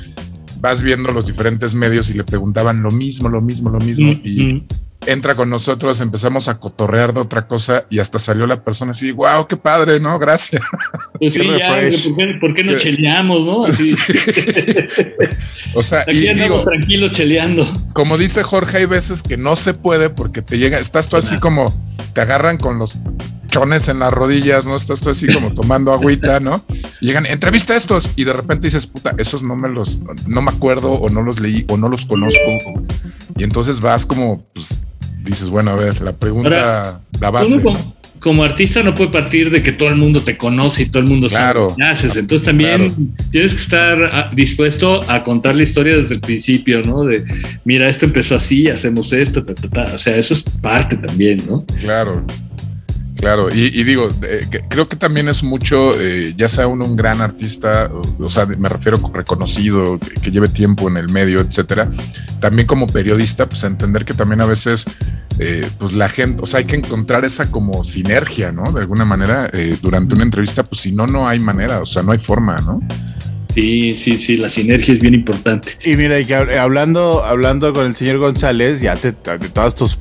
[0.63, 4.11] vas viendo los diferentes medios y le preguntaban lo mismo, lo mismo, lo mismo.
[4.11, 4.67] Mm, y mm
[5.07, 9.11] entra con nosotros, empezamos a cotorrear de otra cosa y hasta salió la persona así,
[9.11, 10.17] wow, qué padre, ¿no?
[10.19, 10.61] Gracias.
[11.19, 11.81] Pues sí, ya,
[12.39, 13.63] ¿por qué, no cheleamos, no?
[15.75, 17.67] o sea, Aquí y digo, tranquilos cheleando.
[17.93, 21.37] Como dice Jorge, hay veces que no se puede porque te llega, estás tú así
[21.37, 21.73] como,
[22.13, 22.97] te agarran con los
[23.53, 24.75] chones en las rodillas, ¿no?
[24.75, 26.65] Estás tú así como tomando agüita, ¿no?
[26.99, 30.41] Y llegan, entrevista a estos, y de repente dices, puta, esos no me los, no
[30.41, 32.41] me acuerdo, o no los leí, o no los conozco.
[33.37, 34.81] Y entonces vas como, pues,
[35.23, 37.61] dices, bueno, a ver, la pregunta, la base.
[38.19, 41.09] Como, artista no puede partir de que todo el mundo te conoce y todo el
[41.09, 42.15] mundo claro, sabe haces.
[42.15, 47.03] Entonces también tienes que estar ah, dispuesto a contar la historia desde el principio, ¿no?
[47.03, 47.21] De,
[47.65, 49.95] mira, esto empezó así, hacemos esto, ta, ta, ta.
[49.95, 51.65] O sea, eso es parte también, ¿no?
[51.81, 52.25] Claro.
[53.23, 57.21] Claro, y, digo, eh, creo que también es mucho, eh, ya sea uno un gran
[57.21, 61.89] artista, o, sea, me refiero reconocido, que, lleve tiempo en el medio, etcétera,
[62.41, 64.83] también como periodista, pues entender que también a veces,
[65.39, 68.69] eh, pues la gente, o sea, hay que encontrar esa como sinergia, ¿no?
[68.73, 69.49] De alguna manera,
[69.81, 72.81] durante una entrevista, pues si no, no hay manera, o sea, no hay forma, ¿no?
[73.55, 75.77] Sí, sí, sí, la sinergia es bien importante.
[75.85, 76.17] Y mira,
[76.61, 79.97] hablando, hablando con el señor González, ya te, de todas tus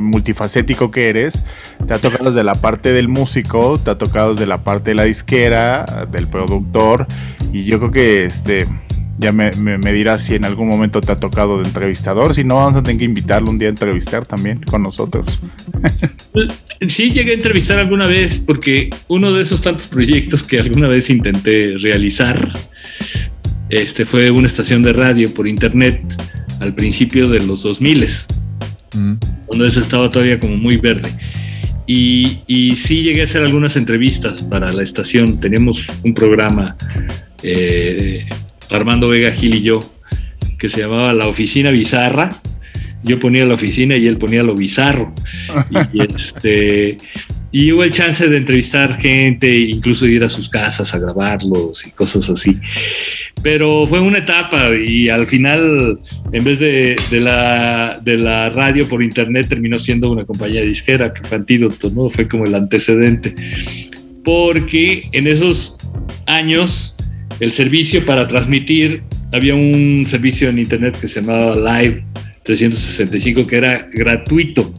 [0.00, 1.42] multifacético que eres,
[1.86, 4.94] te ha tocado desde la parte del músico, te ha tocado desde la parte de
[4.94, 7.06] la disquera, del productor,
[7.52, 8.66] y yo creo que este
[9.18, 9.50] ya me,
[9.92, 12.98] dirás si en algún momento te ha tocado de entrevistador, si no vamos a tener
[12.98, 15.40] que invitarlo un día a entrevistar también con nosotros.
[16.88, 21.10] Sí, llegué a entrevistar alguna vez porque uno de esos tantos proyectos que alguna vez
[21.10, 22.52] intenté realizar
[23.70, 26.00] este, fue una estación de radio por internet
[26.60, 28.08] al principio de los 2000
[29.46, 31.10] cuando eso estaba todavía como muy verde.
[31.86, 35.40] Y, y, sí llegué a hacer algunas entrevistas para la estación.
[35.40, 36.76] Teníamos un programa,
[37.42, 38.26] eh,
[38.70, 39.80] Armando Vega Gil y yo,
[40.58, 42.36] que se llamaba La Oficina Bizarra.
[43.04, 45.14] Yo ponía la oficina y él ponía lo bizarro.
[45.92, 46.98] y, este,
[47.50, 51.90] y hubo el chance de entrevistar gente, incluso ir a sus casas a grabarlos y
[51.90, 52.58] cosas así.
[53.42, 55.98] Pero fue una etapa y al final,
[56.32, 61.26] en vez de, la, de la radio por internet, terminó siendo una compañía disquera, que
[61.26, 62.10] fue Antídoto, ¿no?
[62.10, 63.34] Fue como el antecedente.
[64.24, 65.78] Porque en esos
[66.26, 66.96] años,
[67.40, 72.04] el servicio para transmitir, había un servicio en internet que se llamaba Live
[72.42, 74.74] 365, que era gratuito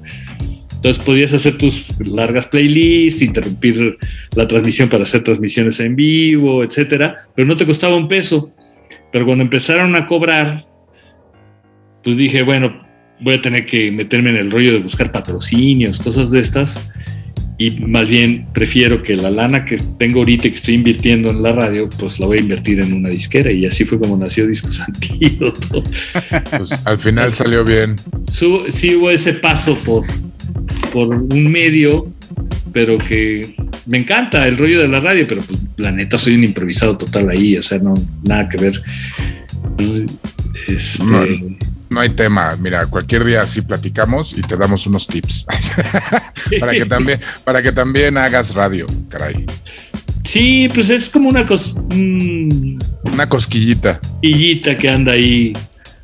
[0.79, 3.97] entonces podías hacer tus largas playlists, interrumpir
[4.33, 8.53] la transmisión para hacer transmisiones en vivo, etcétera, pero no te costaba un peso.
[9.11, 10.65] Pero cuando empezaron a cobrar,
[12.01, 12.81] pues dije, bueno,
[13.19, 16.89] voy a tener que meterme en el rollo de buscar patrocinios, cosas de estas.
[17.57, 21.43] y más bien prefiero que la lana que tengo ahorita y que estoy invirtiendo en
[21.43, 24.47] la radio, pues la voy a invertir en una disquera y así fue como nació
[24.47, 25.83] Discos Antídoto.
[26.57, 27.97] Pues al final salió bien.
[28.29, 30.05] sí hubo ese paso por,
[30.91, 32.11] por un medio,
[32.71, 36.43] pero que me encanta el rollo de la radio, pero pues la neta soy un
[36.43, 38.81] improvisado total ahí, o sea, no, nada que ver.
[40.67, 41.03] Este,
[41.89, 42.55] no hay tema.
[42.59, 45.45] Mira, cualquier día así platicamos y te damos unos tips
[46.59, 49.45] para que también, para que también hagas radio, caray.
[50.23, 51.75] Sí, pues es como una cos
[53.03, 53.99] una cosquillita.
[53.99, 55.53] Cosquillita que anda ahí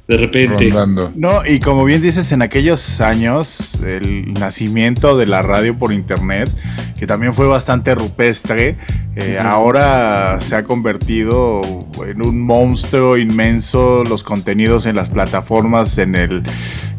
[0.07, 0.71] de repente.
[1.15, 6.49] No, y como bien dices, en aquellos años, el nacimiento de la radio por internet,
[6.97, 8.77] que también fue bastante rupestre,
[9.15, 11.61] eh, ahora se ha convertido
[12.05, 16.43] en un monstruo inmenso, los contenidos en las plataformas, en, el,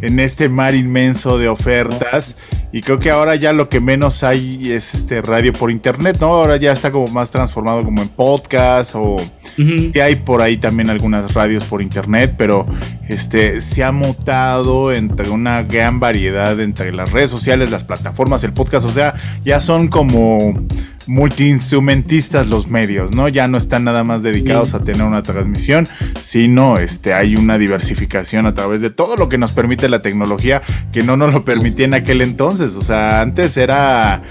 [0.02, 2.36] en este mar inmenso de ofertas.
[2.76, 6.26] Y creo que ahora ya lo que menos hay es este radio por internet, ¿no?
[6.26, 9.16] Ahora ya está como más transformado como en podcast o
[9.56, 12.66] sí hay por ahí también algunas radios por internet, pero
[13.08, 18.52] este, se ha mutado entre una gran variedad entre las redes sociales, las plataformas, el
[18.52, 20.66] podcast, o sea, ya son como
[21.06, 23.28] multiinstrumentistas los medios, ¿no?
[23.28, 25.86] Ya no están nada más dedicados a tener una transmisión,
[26.20, 30.62] sino este, hay una diversificación a través de todo lo que nos permite la tecnología
[30.92, 32.74] que no nos lo permitía en aquel entonces.
[32.74, 34.22] O sea, antes era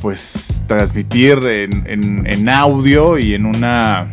[0.00, 4.08] pues transmitir en audio y en una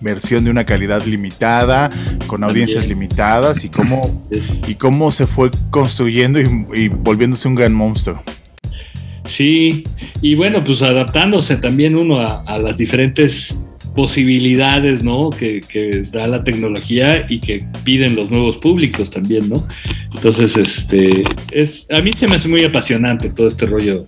[0.00, 1.90] versión de una calidad limitada,
[2.26, 4.22] con audiencias limitadas y cómo,
[4.66, 8.22] y cómo se fue construyendo y, volviéndose un gran monstruo.
[9.28, 9.84] Sí,
[10.22, 13.54] y bueno, pues adaptándose también uno a las diferentes
[13.96, 15.30] posibilidades ¿no?
[15.30, 15.60] que,
[16.12, 19.66] da la tecnología y que piden los nuevos públicos también, ¿no?
[20.14, 24.04] Entonces, este, es, a mí se me hace muy apasionante todo este rollo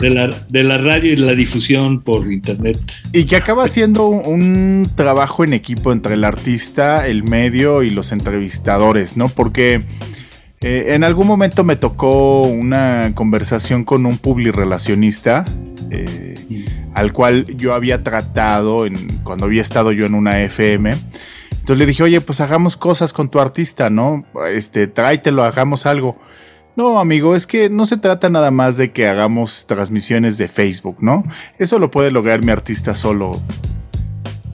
[0.00, 2.78] de la, de la, radio y la difusión por internet.
[3.12, 8.12] Y que acaba siendo un, trabajo en equipo entre el artista, el medio y los
[8.12, 9.28] entrevistadores, ¿no?
[9.28, 9.82] Porque...
[10.68, 15.44] Eh, en algún momento me tocó una conversación con un publirelacionista
[15.92, 16.34] eh,
[16.92, 18.78] al cual yo había tratado
[19.22, 20.90] cuando había estado yo en una FM.
[21.52, 24.24] Entonces le dije, oye, pues hagamos cosas con tu artista, ¿no?
[24.52, 26.18] Este, tráetelo, hagamos algo.
[26.74, 30.96] No, amigo, es que no se trata nada más de que hagamos transmisiones de Facebook,
[31.00, 31.22] ¿no?
[31.60, 33.40] Eso lo puede lograr mi artista solo.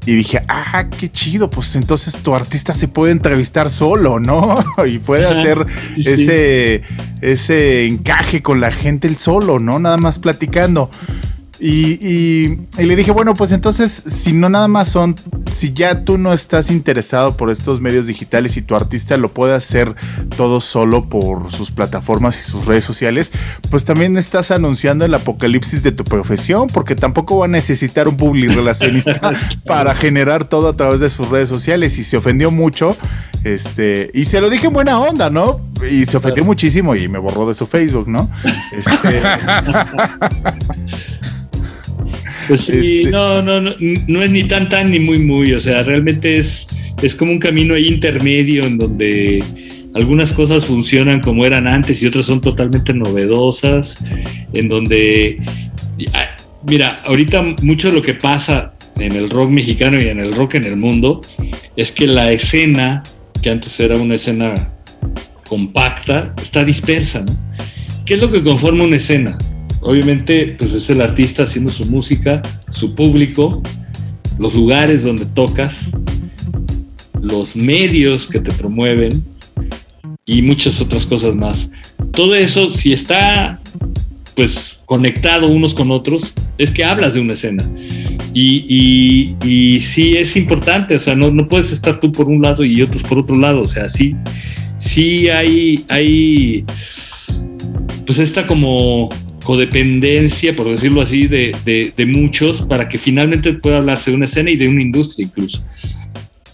[0.05, 4.65] Y dije, ah, qué chido, pues entonces tu artista se puede entrevistar solo, ¿no?
[4.87, 5.65] y puede hacer
[5.97, 6.83] ese,
[7.21, 9.79] ese encaje con la gente el solo, ¿no?
[9.79, 10.91] Nada más platicando.
[11.65, 15.15] Y, le dije, bueno, pues entonces, si no nada más son,
[15.53, 19.55] si ya tú no estás interesado por estos medios digitales y tu artista lo puede
[19.55, 19.95] hacer
[20.37, 23.31] todo solo por sus plataformas y sus redes sociales,
[23.71, 28.17] pues también estás anunciando el apocalipsis de tu profesión, porque tampoco va a necesitar un
[28.17, 29.33] public relacionista
[29.65, 31.97] para generar todo a través de sus redes sociales.
[31.97, 32.97] Y se ofendió mucho,
[33.45, 35.61] este, y se lo dije en buena onda, ¿no?
[35.89, 38.29] Y se ofendió muchísimo y me borró de su Facebook, ¿no?
[38.73, 39.23] Este,
[42.67, 43.71] sí, este no, no, no,
[44.07, 46.67] no es ni tan tan ni muy muy, o sea, realmente es,
[47.03, 49.43] es como un camino intermedio en donde
[49.95, 54.03] algunas cosas funcionan como eran antes y otras son totalmente novedosas,
[54.55, 55.39] en donde,
[56.67, 60.55] mira, ahorita mucho de lo que pasa en el rock mexicano y en el rock
[60.55, 61.21] en el mundo
[61.77, 63.03] es que la escena,
[63.43, 64.55] que antes era una escena
[65.47, 67.33] compacta, está dispersa, ¿no?
[68.07, 69.39] ¿Qué es lo que conforma una escena?
[69.83, 73.63] Obviamente, pues es el artista haciendo su música, su público,
[74.39, 75.91] los lugares donde tocas,
[77.21, 79.25] los medios que te promueven
[80.25, 81.69] y muchas otras cosas más.
[82.13, 83.61] Todo eso, si está
[84.37, 87.65] pues conectado unos con otros, es que hablas de una escena.
[88.35, 92.65] Y, y, sí es importante, o sea, no, no, puedes estar tú por un lado
[92.65, 94.17] y otros por otro lado, o sea, sí,
[94.79, 96.65] sí hay, hay,
[98.07, 99.11] pues está como
[99.43, 104.51] codependencia, por decirlo así, de, de, muchos para que finalmente pueda hablarse de una escena
[104.51, 105.65] y de una industria incluso.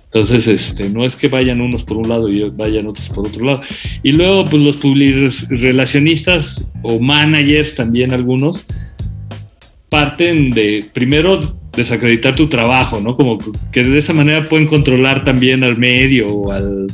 [0.07, 3.45] Entonces, este, no es que vayan unos por un lado y vayan otros por otro
[3.45, 3.63] lado.
[4.03, 8.65] Y luego, pues los relacionistas o managers también algunos
[9.91, 11.41] parten de, primero,
[11.77, 13.17] desacreditar tu trabajo, ¿no?
[13.17, 13.39] Como
[13.71, 16.87] que de esa manera pueden controlar también al medio o al,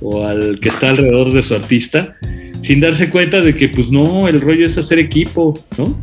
[0.00, 2.16] o al que está alrededor de su artista
[2.62, 5.98] sin darse cuenta de que pues no, el rollo es hacer equipo, ¿no?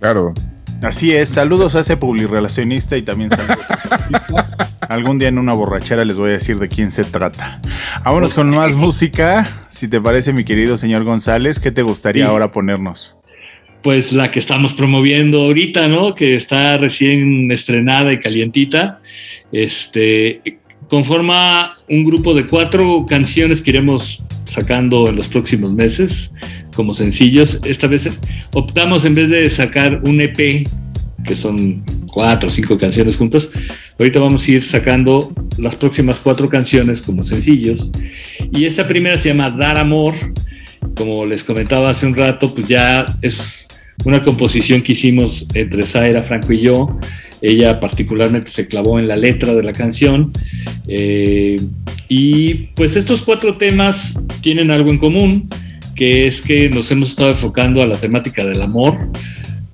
[0.00, 0.34] Claro.
[0.82, 6.04] Así es, saludos a ese publirelacionista y también saludos a Algún día en una borrachera
[6.04, 7.60] les voy a decir de quién se trata.
[8.04, 9.66] Vámonos con más música.
[9.70, 13.18] Si te parece, mi querido señor González, ¿qué te gustaría ahora ponernos?
[13.82, 16.14] pues la que estamos promoviendo ahorita, ¿no?
[16.14, 19.00] Que está recién estrenada y calientita.
[19.52, 20.58] Este,
[20.88, 24.22] conforma un grupo de cuatro canciones que iremos
[24.58, 26.32] sacando en los próximos meses
[26.74, 27.60] como sencillos.
[27.64, 28.08] Esta vez
[28.52, 30.66] optamos en vez de sacar un EP,
[31.24, 33.48] que son cuatro o cinco canciones juntas,
[33.98, 37.90] ahorita vamos a ir sacando las próximas cuatro canciones como sencillos.
[38.52, 40.14] Y esta primera se llama Dar Amor.
[40.96, 43.68] Como les comentaba hace un rato, pues ya es
[44.04, 46.98] una composición que hicimos entre Zaira, Franco y yo.
[47.40, 50.32] Ella particularmente se clavó en la letra de la canción.
[50.88, 51.56] Eh,
[52.08, 55.48] y pues estos cuatro temas tienen algo en común,
[55.94, 58.94] que es que nos hemos estado enfocando a la temática del amor.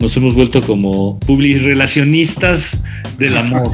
[0.01, 2.83] Nos hemos vuelto como relacionistas
[3.19, 3.71] del amor.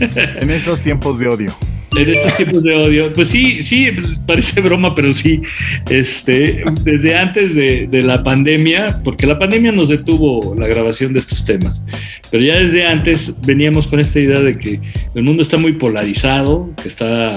[0.00, 1.54] en estos tiempos de odio
[1.96, 3.12] en estos tiempos de odio.
[3.12, 3.90] Pues sí, sí,
[4.26, 5.40] parece broma, pero sí,
[5.88, 11.44] este, desde antes de, la pandemia, porque la pandemia nos detuvo la grabación de estos
[11.44, 11.84] temas,
[12.30, 14.80] pero ya desde antes veníamos con esta idea de que
[15.14, 17.36] el mundo está muy polarizado, que está,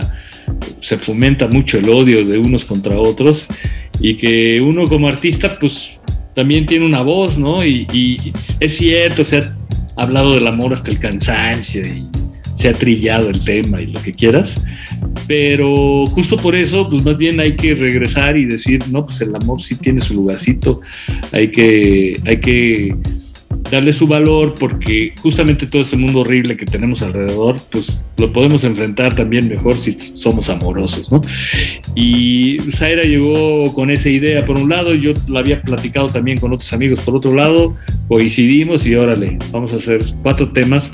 [0.81, 3.47] se fomenta mucho el odio de unos contra otros
[3.99, 5.99] y que uno como artista, pues
[6.35, 7.65] también tiene una voz, ¿no?
[7.65, 9.55] Y, y es cierto, se ha
[9.95, 12.07] hablado del amor hasta el cansancio y
[12.55, 14.55] se ha trillado el tema y lo que quieras,
[15.27, 19.35] pero justo por eso, pues más bien hay que regresar y decir, no, pues el
[19.35, 20.81] amor sí tiene su lugarcito,
[21.31, 22.95] hay que, hay que
[23.69, 28.63] darle su valor porque justamente todo ese mundo horrible que tenemos alrededor, pues lo podemos
[28.63, 31.21] enfrentar también mejor si somos amorosos, ¿no?
[31.95, 36.51] Y Zaira llegó con esa idea por un lado, yo la había platicado también con
[36.51, 37.75] otros amigos por otro lado,
[38.07, 40.91] coincidimos y órale, vamos a hacer cuatro temas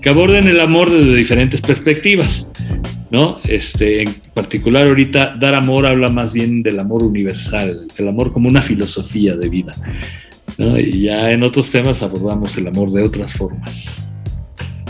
[0.00, 2.46] que aborden el amor desde diferentes perspectivas,
[3.10, 3.40] ¿no?
[3.44, 8.48] Este, en particular ahorita dar amor habla más bien del amor universal, el amor como
[8.48, 9.74] una filosofía de vida.
[10.58, 13.86] Y ya en otros temas abordamos el amor de otras formas.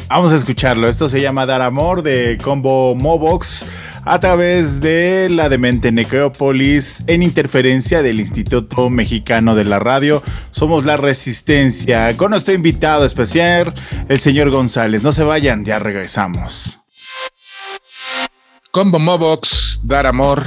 [0.08, 0.88] Vamos a escucharlo.
[0.88, 3.64] Esto se llama Dar Amor de Combo Mobox
[4.10, 10.20] a través de la Demente Necrópolis en interferencia del Instituto Mexicano de la Radio.
[10.50, 13.72] Somos la Resistencia con nuestro invitado especial,
[14.08, 15.04] el señor González.
[15.04, 16.80] No se vayan, ya regresamos.
[18.72, 20.42] Combo Mobox, Dar Amor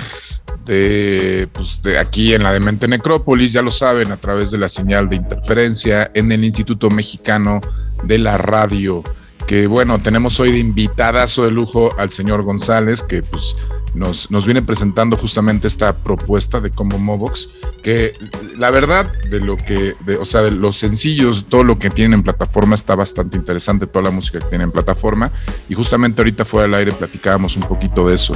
[0.66, 4.68] de, pues, de aquí en la Demente Necrópolis, ya lo saben, a través de la
[4.68, 7.61] señal de interferencia en el Instituto Mexicano
[8.03, 9.05] de la Radio.
[9.48, 13.56] Que bueno, tenemos hoy de invitadazo de lujo al señor González, que pues
[13.94, 17.50] nos, nos viene presentando justamente esta propuesta de Combo Mobox,
[17.84, 18.14] que
[18.58, 22.20] la verdad, de lo que, de, o sea, de los sencillos, todo lo que tienen
[22.20, 25.32] en plataforma está bastante interesante, toda la música que tienen en plataforma,
[25.70, 28.36] y justamente ahorita fuera del aire platicábamos un poquito de eso.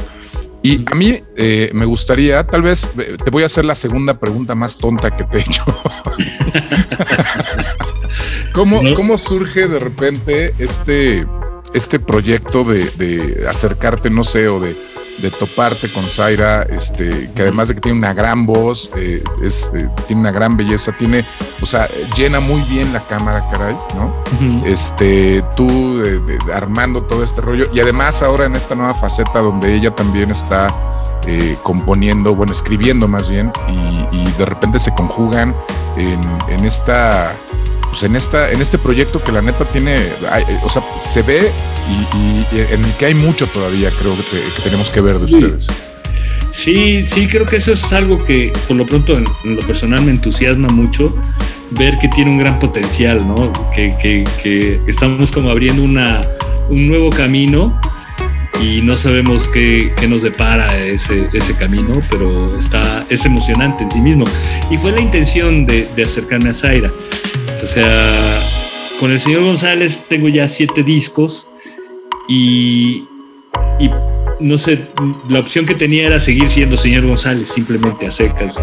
[0.64, 4.20] Y a mí eh, me gustaría, tal vez eh, te voy a hacer la segunda
[4.20, 5.64] pregunta más tonta que te he hecho.
[8.54, 11.28] ¿Cómo, ¿Cómo, surge de repente este,
[11.74, 14.76] este proyecto de, de acercarte, no sé, o de
[15.20, 19.72] de toparte con Zaira, este, que además de que tiene una gran voz, eh, es,
[19.74, 21.26] eh, tiene una gran belleza, tiene,
[21.62, 24.14] o sea, llena muy bien la cámara, caray, ¿no?
[24.66, 26.04] Este, tú
[26.54, 30.74] armando todo este rollo, y además ahora en esta nueva faceta donde ella también está
[31.26, 33.98] eh, componiendo, bueno, escribiendo más bien, y,
[34.38, 35.56] de repente se conjugan
[35.96, 37.36] en, en esta
[37.90, 39.98] pues en esta en este proyecto que la neta tiene
[40.64, 41.52] o sea se ve
[41.90, 45.68] y, en el que hay mucho todavía creo que, tenemos que ver de ustedes.
[46.54, 49.26] Sí, sí, creo que eso es algo que por lo pronto en,
[49.56, 51.16] lo personal me entusiasma mucho
[51.72, 53.54] ver que tiene un gran potencial, ¿no?
[53.74, 53.92] Que,
[54.42, 56.22] que, estamos como abriendo una,
[56.70, 57.80] un nuevo camino
[58.60, 63.92] y no sabemos qué, qué nos depara ese, ese, camino, pero está, es emocionante en
[63.92, 64.26] sí mismo.
[64.72, 66.92] Y fue la intención de, de acercarme a Zaira.
[67.64, 68.40] O sea,
[69.00, 71.48] con el señor González tengo ya siete discos
[72.28, 73.04] y,
[74.40, 74.86] no sé,
[75.30, 78.56] la opción que tenía era seguir siendo señor González simplemente a secas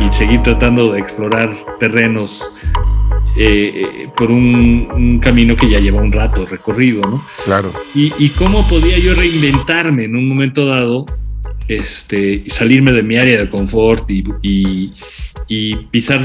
[0.00, 2.50] y seguir tratando de explorar terrenos
[3.36, 7.24] eh, por un, camino que ya lleva un rato recorrido, ¿no?
[7.44, 7.72] Claro.
[7.94, 11.06] Y, cómo podía yo reinventarme en un momento dado,
[11.68, 14.92] este, salirme de mi área de confort y,
[15.48, 16.20] y pisar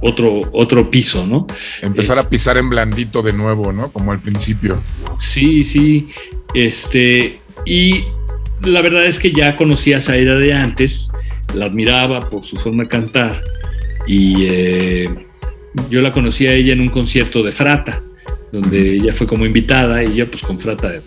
[0.00, 1.46] otro, otro piso, ¿no?
[1.82, 3.90] Empezar a eh, pisar en blandito de nuevo, ¿no?
[3.90, 4.80] Como al principio.
[5.20, 6.08] Sí, sí.
[6.54, 8.04] Este, y
[8.62, 11.08] la verdad es que ya conocía a Zaira de antes,
[11.54, 13.42] la admiraba por su forma de cantar
[14.06, 15.08] y eh,
[15.90, 18.02] yo la conocí a ella en un concierto de Frata,
[18.52, 21.00] donde ella fue como invitada y yo pues con Frata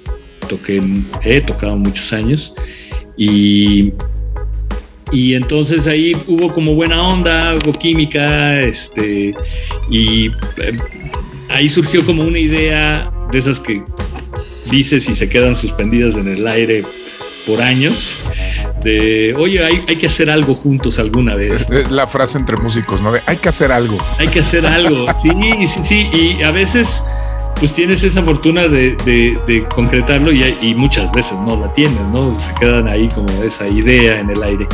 [0.48, 0.82] toqué,
[1.24, 2.54] he tocado muchos años
[3.18, 3.94] y
[5.12, 9.34] Y entonces ahí hubo como buena onda, hubo química, este,
[9.90, 10.78] y eh,
[11.50, 13.82] ahí surgió como una idea de esas que
[14.70, 16.84] dices y se quedan suspendidas en el aire
[17.46, 18.16] por años,
[18.84, 21.68] de, oye, hay, hay que hacer algo juntos alguna vez.
[21.70, 23.12] Es la frase entre músicos, ¿no?
[23.12, 23.98] De, hay que hacer algo.
[24.20, 25.32] Hay que hacer algo, sí,
[25.68, 27.02] sí, sí, y a veces
[27.60, 32.00] pues tienes esa fortuna de, de, de concretarlo y, y, muchas veces no la tienes,
[32.14, 32.38] ¿no?
[32.40, 34.68] Se quedan ahí como esa idea en el aire.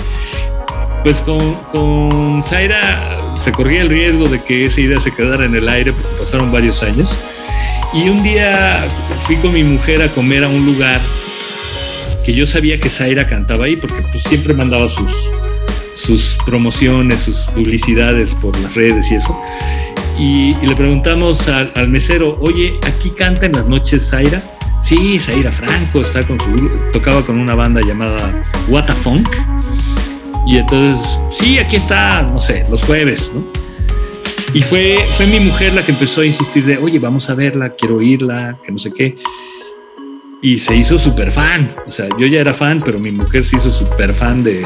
[1.03, 1.39] Pues con,
[1.71, 5.93] con Zaira se corría el riesgo de que esa idea se quedara en el aire
[5.93, 7.11] porque pasaron varios años.
[7.93, 8.87] Y un día
[9.21, 11.01] fui con mi mujer a comer a un lugar
[12.25, 15.11] que yo sabía que Zaira cantaba ahí porque pues siempre mandaba sus,
[15.95, 19.39] sus promociones, sus publicidades por las redes y eso.
[20.17, 24.41] Y, le preguntamos al, al, mesero, oye, ¿aquí canta en las noches Zaira?
[24.83, 29.27] Sí, Zaira Franco está con su, tocaba con una banda llamada What a Funk.
[30.45, 33.43] Y entonces, sí, aquí está, no sé, los jueves, ¿no?
[34.53, 37.71] Y fue, fue mi mujer la que empezó a insistir de, oye, vamos a verla,
[37.71, 39.17] quiero oírla, que no sé qué.
[40.41, 41.71] Y se hizo súper fan.
[41.87, 44.65] O sea, yo ya era fan, pero mi mujer se hizo súper fan de,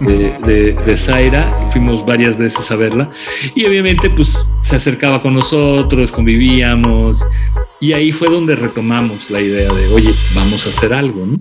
[0.00, 1.66] de, de, Zaira.
[1.72, 3.10] Fuimos varias veces a verla.
[3.54, 7.24] Y obviamente, pues se acercaba con nosotros, convivíamos.
[7.80, 11.38] Y ahí fue donde retomamos la idea de, oye, vamos a hacer algo, ¿no?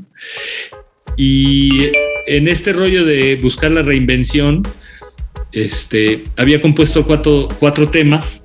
[1.15, 1.91] Y
[2.27, 4.63] en este rollo de buscar la reinvención,
[5.51, 8.43] este, había compuesto cuatro, cuatro temas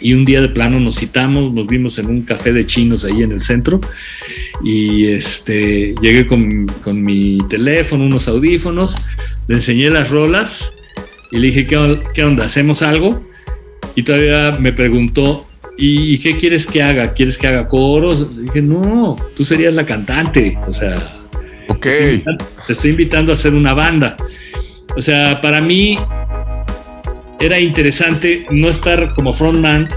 [0.00, 3.22] y un día de plano nos citamos, nos vimos en un café de chinos ahí
[3.22, 3.80] en el centro
[4.62, 8.94] y este, llegué con, con mi teléfono, unos audífonos,
[9.46, 10.70] le enseñé las rolas
[11.30, 12.46] y le dije, ¿qué, qué onda?
[12.46, 13.26] ¿Hacemos algo?
[13.94, 15.46] Y todavía me preguntó,
[15.76, 17.12] ¿y qué quieres que haga?
[17.12, 18.34] ¿Quieres que haga coros?
[18.36, 20.94] Le dije, no, tú serías la cantante, o sea,
[21.68, 21.80] ok.
[21.80, 24.16] Te estoy, te estoy invitando a hacer una banda.
[24.96, 25.96] O sea, para mí
[27.40, 29.88] era interesante no estar como frontman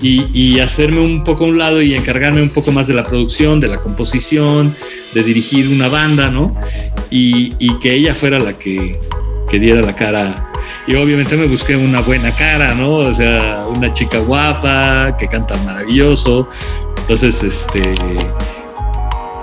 [0.00, 3.02] y, y, hacerme un poco a un lado y encargarme un poco más de la
[3.02, 4.74] producción, de la composición,
[5.12, 6.56] de dirigir una banda, ¿no?
[7.10, 8.98] Y, y que ella fuera la que,
[9.50, 10.50] que, diera la cara.
[10.86, 12.96] Y obviamente me busqué una buena cara, ¿no?
[12.96, 16.48] O sea, una chica guapa, que canta maravilloso.
[17.00, 17.82] Entonces, este,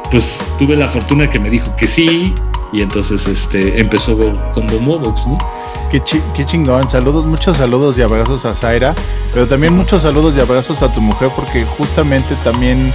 [0.09, 2.33] pues tuve la fortuna que me dijo que sí,
[2.73, 4.17] y entonces este, empezó
[4.53, 5.60] con Mobox, ¿no?
[5.91, 8.95] Qué, chi qué, chingón, saludos, muchos saludos y abrazos a Zaira,
[9.33, 12.93] pero también muchos saludos y abrazos a tu mujer porque justamente también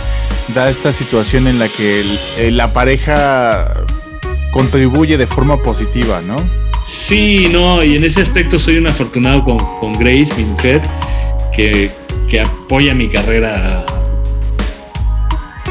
[0.55, 2.03] da esta situación en la que
[2.51, 3.85] la pareja
[4.51, 6.37] contribuye de forma positiva, ¿no?
[6.87, 10.81] Sí, no, y en ese aspecto soy un afortunado con, con Grace, mi mujer,
[11.55, 11.91] que,
[12.31, 13.85] que apoya mi carrera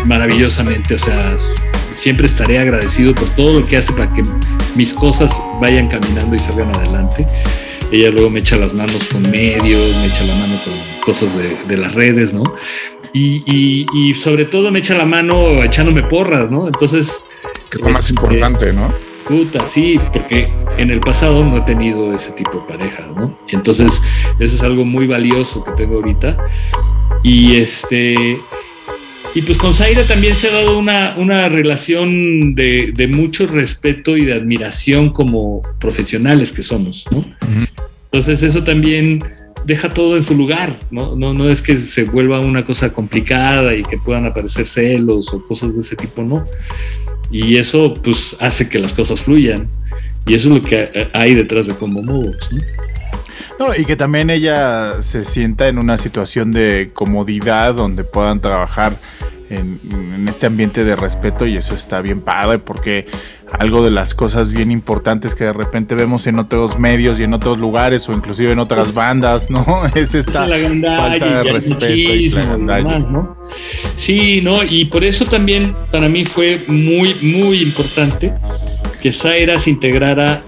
[0.05, 1.35] maravillosamente, o sea,
[2.05, 4.21] siempre estaré agradecido por todo lo que hace para que
[4.75, 7.25] mis cosas vayan caminando y salgan adelante.
[7.91, 10.73] Ella luego me echa las manos con medios, me echa la mano con
[11.03, 12.43] cosas de, de las redes, ¿no?
[13.11, 16.67] Y, y, y, sobre todo me echa la mano echándome porras, ¿no?
[16.67, 17.09] Entonces...
[17.71, 18.93] Que es lo más importante, eh, ¿no?
[19.27, 23.35] Puta, sí, porque en el pasado no he tenido ese tipo de parejas, ¿no?
[23.47, 23.99] Entonces
[24.37, 26.37] eso es algo muy valioso que tengo ahorita.
[27.23, 28.37] Y este,
[29.35, 34.15] y pues con Zaira también se ha dado una, una relación de, de, mucho respeto
[34.15, 37.25] y de admiración como profesionales que somos, ¿no?
[38.05, 39.19] Entonces eso también
[39.65, 41.17] deja todo en su lugar, ¿no?
[41.17, 41.33] ¿no?
[41.33, 45.75] No es que se vuelva una cosa complicada y que puedan aparecer celos o cosas
[45.75, 46.45] de ese tipo, no.
[47.29, 49.67] Y eso pues hace que las cosas fluyan.
[50.25, 52.61] Y eso es lo que hay detrás de Combo Movox, ¿no?
[53.59, 58.97] No, y que también ella se sienta en una situación de comodidad donde puedan trabajar
[59.49, 63.05] en, en, este ambiente de respeto y eso está bien padre porque
[63.59, 67.33] algo de las cosas bien importantes que de repente vemos en otros medios y en
[67.33, 69.83] otros lugares o inclusive en otras bandas, ¿no?
[69.95, 73.37] Es esta falta de respeto y demás, ¿no?
[73.97, 78.33] Sí, no, y por eso también para mí fue muy, muy importante
[79.01, 80.41] que Zaira se integrara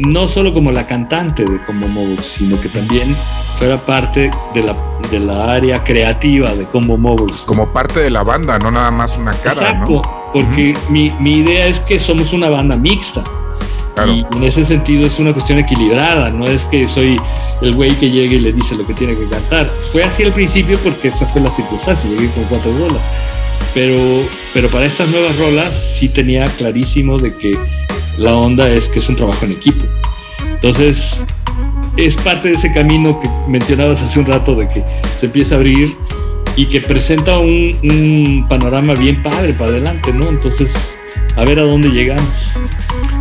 [0.00, 3.16] no solo como la cantante de Combo Mobox, sino que también
[3.58, 4.74] fuera parte de la,
[5.10, 7.42] de la área creativa de Combo Mobox.
[7.42, 10.30] Como parte de la banda, no nada más una cara, Exacto, ¿no?
[10.32, 10.90] porque uh -huh.
[10.90, 13.22] mi, mi, idea es que somos una banda mixta.
[13.94, 14.12] Claro.
[14.12, 17.20] Y en ese sentido es una cuestión equilibrada, no es que soy
[17.60, 19.68] el güey que llegue y le dice lo que tiene que cantar.
[19.92, 23.02] Fue así al principio porque esa fue la circunstancia, llegué con cuatro bolas.
[23.74, 27.52] Pero, pero para estas nuevas rolas sí tenía clarísimo de que
[28.20, 29.82] la onda es que es un trabajo en equipo.
[30.44, 31.18] Entonces,
[31.96, 34.84] es parte de ese camino que mencionabas hace un rato de que
[35.18, 35.96] se empieza a abrir
[36.54, 40.28] y que presenta un, un panorama bien padre para adelante, ¿no?
[40.28, 40.70] Entonces,
[41.34, 42.28] a ver a dónde llegamos.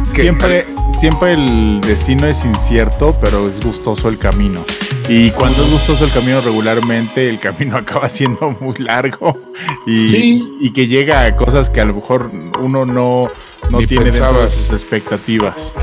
[0.09, 4.65] Siempre, siempre el destino es incierto, pero es gustoso el camino.
[5.07, 9.39] Y cuando es gustoso el camino regularmente, el camino acaba siendo muy largo
[9.87, 13.29] y, y que llega a cosas que a lo mejor uno no,
[13.69, 15.73] no tiene dentro de sus expectativas.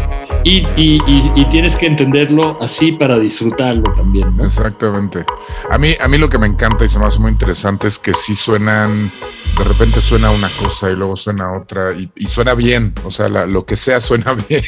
[0.44, 1.00] Y, y,
[1.34, 4.44] y, tienes que entenderlo así para disfrutarlo también, ¿no?
[4.44, 5.24] Exactamente.
[5.72, 7.98] A mí, a mí lo que me encanta y se me hace muy interesante es
[7.98, 9.10] que sí suenan,
[9.58, 13.66] de repente suena una cosa y luego suena otra y, suena bien, o sea, lo
[13.66, 14.62] que sea suena bien,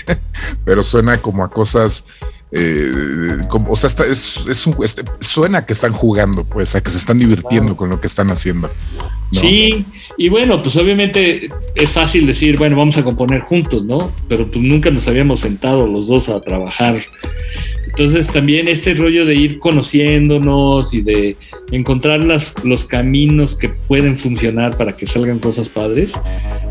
[0.65, 2.05] pero suena como a cosas
[2.51, 6.90] eh, como, o sea, es, es un, este, suena que están jugando, pues, a que
[6.90, 8.70] se están divirtiendo con lo que están haciendo.
[9.31, 9.86] Sí,
[10.19, 14.12] y bueno, pues obviamente es fácil decir, bueno, vamos a componer juntos, ¿no?
[14.28, 17.01] Pero pues nunca nos habíamos sentado los dos a trabajar.
[17.86, 21.36] Entonces también este rollo de ir conociéndonos y de
[21.70, 26.11] encontrar las, los caminos que pueden funcionar para que salgan cosas padres,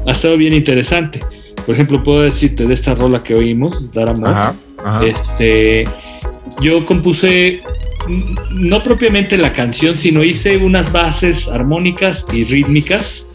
[0.06, 1.22] ha estado bien interesante.
[1.66, 4.56] Por ejemplo, puedo decirte de esta rola que oímos, Dar Amor.
[5.02, 5.86] Este,
[6.60, 7.62] yo compuse
[8.52, 13.27] no propiamente la canción, sino hice unas bases armónicas y rítmicas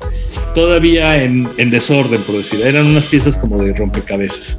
[0.54, 2.60] todavía en, desorden, por decir.
[2.64, 4.58] Eran unas piezas como de rompecabezas.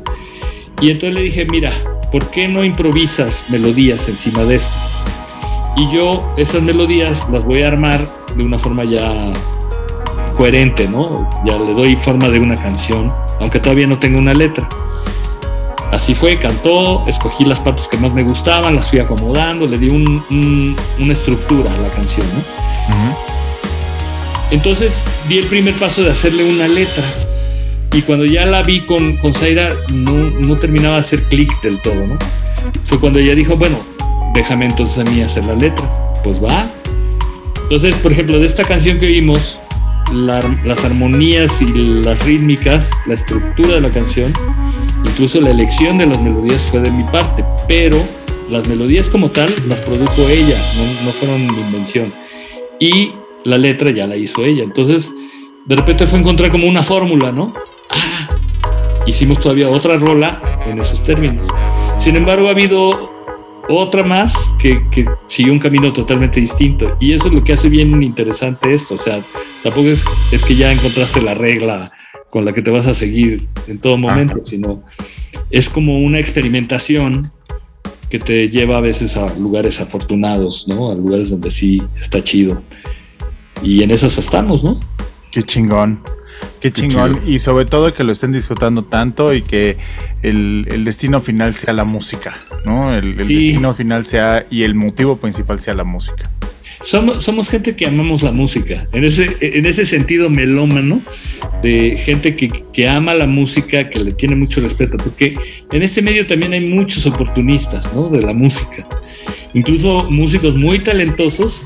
[0.82, 1.72] Y entonces le dije, mira,
[2.12, 4.76] ¿por qué no improvisas melodías encima de esto?
[5.78, 8.00] Y yo esas melodías las voy a armar
[8.36, 9.34] de una forma ya
[10.38, 11.30] coherente, ¿no?
[11.46, 14.68] Ya le doy forma de una canción, aunque todavía no tenga una letra.
[15.92, 19.90] Así fue, cantó, escogí las partes que más me gustaban, las fui acomodando, le di
[19.90, 22.26] una estructura a la canción.
[24.52, 24.94] Entonces
[25.28, 27.04] di el primer paso de hacerle una letra.
[27.94, 32.08] Y cuando ya la vi con, con Zaira, no, terminaba de hacer clic del todo,
[32.08, 32.18] ¿no?
[32.86, 33.78] Fue cuando ella dijo, bueno,
[34.34, 35.88] déjame entonces a mí hacer la letra.
[36.24, 36.68] Pues va.
[37.64, 39.60] Entonces, por ejemplo, de esta canción que oímos,
[40.12, 41.66] las armonías y
[42.02, 44.34] las rítmicas, la estructura de la canción,
[45.06, 47.98] Incluso la elección de las melodías fue de mi parte, pero
[48.50, 50.58] las melodías como tal las produjo ella,
[51.06, 52.14] no, fueron mi invención.
[52.80, 53.12] Y
[53.44, 54.64] la letra ya la hizo ella.
[54.64, 55.12] Entonces,
[55.66, 57.54] de repente fue encontrar como una fórmula, ¿no?
[57.90, 58.30] Ah,
[59.06, 61.48] hicimos todavía otra rola en esos términos.
[62.00, 63.12] Sin embargo, ha habido
[63.70, 66.98] otra más que, que, siguió un camino totalmente distinto.
[67.00, 68.96] Y eso es lo que hace bien interesante esto.
[68.96, 69.22] O sea,
[69.64, 71.92] tampoco es, es que ya encontraste la regla
[72.30, 74.82] con la que te vas a seguir en todo momento, sino
[75.52, 77.32] es como una experimentación
[78.10, 80.92] que te lleva a veces a lugares afortunados, ¿no?
[80.92, 82.62] A lugares donde sí está chido.
[83.64, 84.80] Y en esas estamos, ¿no?
[85.32, 86.02] Qué chingón.
[86.60, 87.22] Qué chingón.
[87.26, 89.78] y sobre todo que lo estén disfrutando tanto y que
[90.22, 92.94] el, destino final sea la música, ¿no?
[92.94, 96.30] El, destino final sea y el motivo principal sea la música
[96.84, 101.02] somos, somos gente que amamos la música, en ese, en ese sentido melómano,
[101.62, 105.34] de gente que, que, ama la música, que le tiene mucho respeto, porque
[105.72, 108.10] en este medio también hay muchos oportunistas ¿no?
[108.10, 108.86] de la música,
[109.54, 111.66] incluso músicos muy talentosos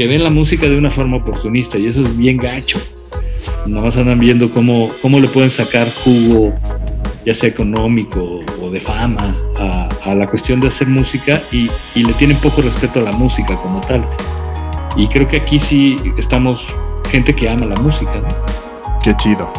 [0.00, 2.78] que ven la música de una forma oportunista y eso es bien gacho.
[3.66, 6.54] Nada más andan viendo cómo, cómo le pueden sacar jugo,
[7.26, 12.02] ya sea económico o de fama, a, a la cuestión de hacer música y, y
[12.02, 14.02] le tienen poco respeto a la música como tal.
[14.96, 16.64] Y creo que aquí sí estamos
[17.10, 18.22] gente que ama la música.
[19.02, 19.52] Qué chido.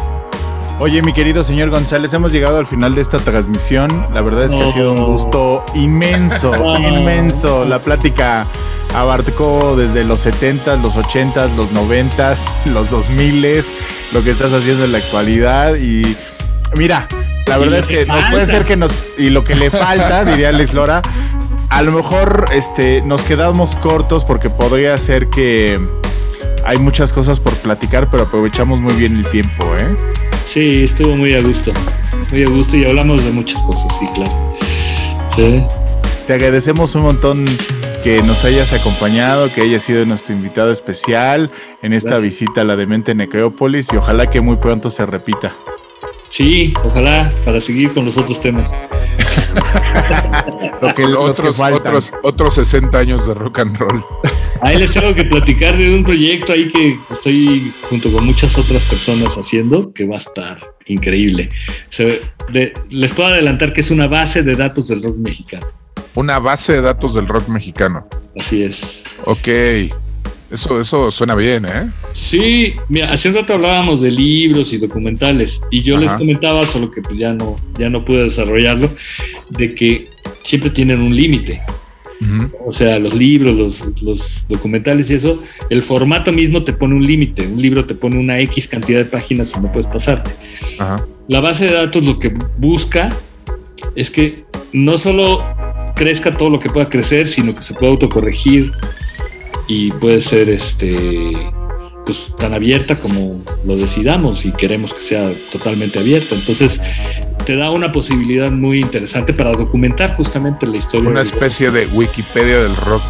[0.80, 4.06] Oye, mi querido señor González, hemos llegado al final de esta transmisión.
[4.12, 7.64] La verdad es que ha sido un gusto inmenso, inmenso.
[7.64, 8.48] La plática
[8.94, 12.34] abarcó desde los 70, los 80, los 90,
[12.66, 13.64] los 2000,
[14.12, 15.76] lo que estás haciendo en la actualidad.
[15.76, 16.16] Y
[16.76, 17.08] mira,
[17.46, 19.02] la verdad es que, no puede ser que nos.
[19.18, 21.02] Y lo que le falta, diría Alex Lora,
[21.68, 25.80] a lo mejor este, nos quedamos cortos porque podría ser que
[26.64, 29.96] hay muchas cosas por platicar, pero aprovechamos muy bien el tiempo, ¿eh?
[30.52, 31.72] Sí, estuvo muy a gusto.
[32.30, 34.56] Muy a gusto y hablamos de muchas cosas, sí, claro.
[35.34, 35.62] Sí.
[36.26, 37.44] Te agradecemos un montón
[38.02, 41.50] que nos hayas acompañado, que hayas sido nuestro invitado especial
[41.82, 45.52] en esta visita a la demente Necrópolis y ojalá que muy pronto se repita.
[46.28, 48.70] Sí, ojalá para seguir con los otros temas.
[50.82, 54.02] Lo que, otros, otros, otros 60 años de rock and roll.
[54.62, 58.82] Ahí les tengo que platicar de un proyecto ahí que estoy junto con muchas otras
[58.84, 61.48] personas haciendo, que va a estar increíble.
[62.90, 65.66] les puedo adelantar que es una base de datos del rock mexicano.
[66.14, 68.06] Una base de datos del rock mexicano.
[68.38, 69.02] Así es.
[69.24, 69.48] Ok.
[70.50, 71.90] Eso, eso suena bien, ¿eh?
[72.12, 76.90] Sí, mira, hace un rato hablábamos de libros y documentales y yo les comentaba, solo
[76.90, 78.90] que pues ya no, ya no pude desarrollarlo,
[79.48, 80.10] de que
[80.42, 81.62] siempre tienen un límite.
[82.64, 87.04] O sea, los libros, los, los, documentales y eso, el formato mismo te pone un
[87.04, 87.46] límite.
[87.48, 90.30] Un libro te pone una X cantidad de páginas y no puedes pasarte.
[91.26, 93.08] La base de datos lo que busca
[93.96, 95.44] es que no solo
[95.94, 98.72] crezca todo lo que pueda crecer, sino que se pueda autocorregir
[99.68, 101.32] y puede ser este
[102.04, 106.34] pues tan abierta como lo decidamos y queremos que sea totalmente abierta.
[106.34, 106.80] Entonces,
[107.46, 111.08] te da una posibilidad muy interesante para documentar justamente la historia.
[111.08, 113.02] Una especie de Wikipedia del rock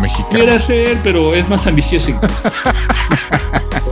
[0.00, 0.30] mexicano.
[0.30, 2.10] Quiere ser, pero es más ambicioso.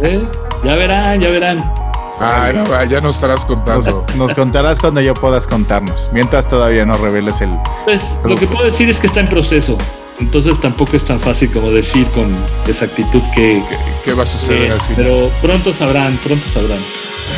[0.03, 0.21] ¿Eh?
[0.65, 1.92] Ya verán, ya verán.
[2.21, 4.07] Ah, ya, nos estarás contando.
[4.17, 6.11] Nos, contarás cuando ya puedas contarnos.
[6.13, 7.51] Mientras todavía no reveles el.
[7.85, 9.77] Pues lo que puedo decir es que está en proceso.
[10.21, 13.65] Entonces tampoco es tan fácil como decir con exactitud que,
[14.05, 14.93] ¿Qué, va a suceder así.
[14.95, 16.79] Pero pronto sabrán, pronto sabrán.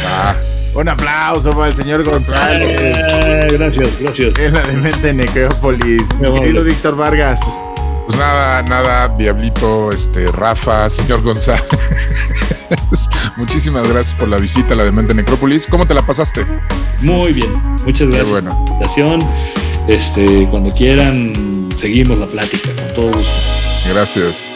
[0.06, 0.34] Ah,
[0.74, 2.68] un aplauso para el señor González.
[2.80, 4.38] Eh, gracias, gracias.
[4.38, 6.02] En la demente Necrópolis.
[6.20, 7.40] Querido Víctor Vargas.
[8.06, 11.64] Pues nada, nada, Diablito, este, Rafa, señor González.
[13.36, 15.66] Muchísimas gracias por la visita a la Demente Necrópolis.
[15.66, 16.46] ¿Cómo te la pasaste?
[17.00, 17.52] Muy bien,
[17.84, 18.50] muchas gracias Qué bueno.
[18.50, 19.18] por la invitación.
[19.88, 23.32] Este, cuando quieran, seguimos la plática con todo gusto.
[23.92, 24.52] Gracias.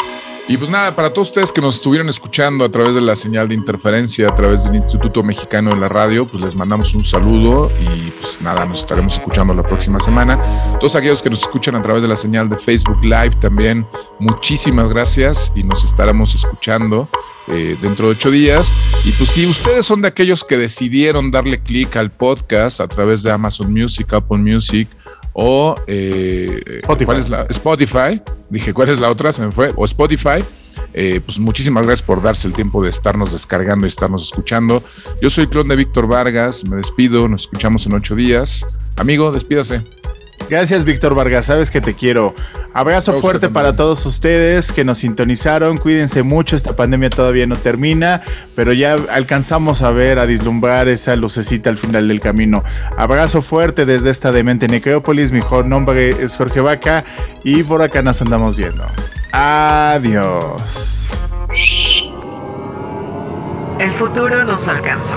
[0.50, 3.48] Y pues nada, para todos ustedes que nos estuvieron escuchando a través de la señal
[3.48, 7.70] de interferencia, a través del Instituto Mexicano de la Radio, pues les mandamos un saludo
[7.78, 10.40] y pues nada, nos estaremos escuchando la próxima semana.
[10.80, 13.86] Todos aquellos que nos escuchan a través de la señal de Facebook Live también,
[14.18, 17.06] muchísimas gracias y nos estaremos escuchando
[17.50, 18.72] eh, dentro de ocho días.
[19.04, 23.22] Y pues si ustedes son de aquellos que decidieron darle clic al podcast a través
[23.22, 24.88] de Amazon Music, Apple Music
[25.32, 27.04] o eh, Spotify.
[27.04, 27.42] ¿cuál es la?
[27.50, 28.22] Spotify.
[28.50, 29.32] Dije, ¿cuál es la otra?
[29.32, 29.72] Se me fue.
[29.76, 30.42] O Spotify.
[30.94, 34.82] Eh, pues muchísimas gracias por darse el tiempo de estarnos descargando y estarnos escuchando.
[35.20, 38.66] Yo soy el clon de Víctor Vargas, me despido, nos escuchamos en ocho días.
[38.96, 39.82] Amigo, despídase.
[40.48, 41.46] Gracias, Víctor Vargas.
[41.46, 42.34] Sabes que te quiero.
[42.72, 45.78] Abrazo fuerte para todos ustedes que nos sintonizaron.
[45.78, 46.56] Cuídense mucho.
[46.56, 48.22] Esta pandemia todavía no termina,
[48.54, 52.62] pero ya alcanzamos a ver, a vislumbrar esa lucecita al final del camino.
[52.96, 55.32] Abrazo fuerte desde esta demente Necrópolis.
[55.32, 57.04] Mi mejor nombre es Jorge Vaca
[57.44, 58.86] y por acá nos andamos viendo.
[59.32, 61.08] Adiós.
[63.78, 65.16] El futuro nos alcanzó.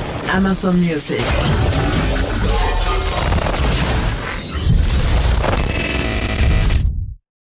[0.29, 2.10] Amazon Music.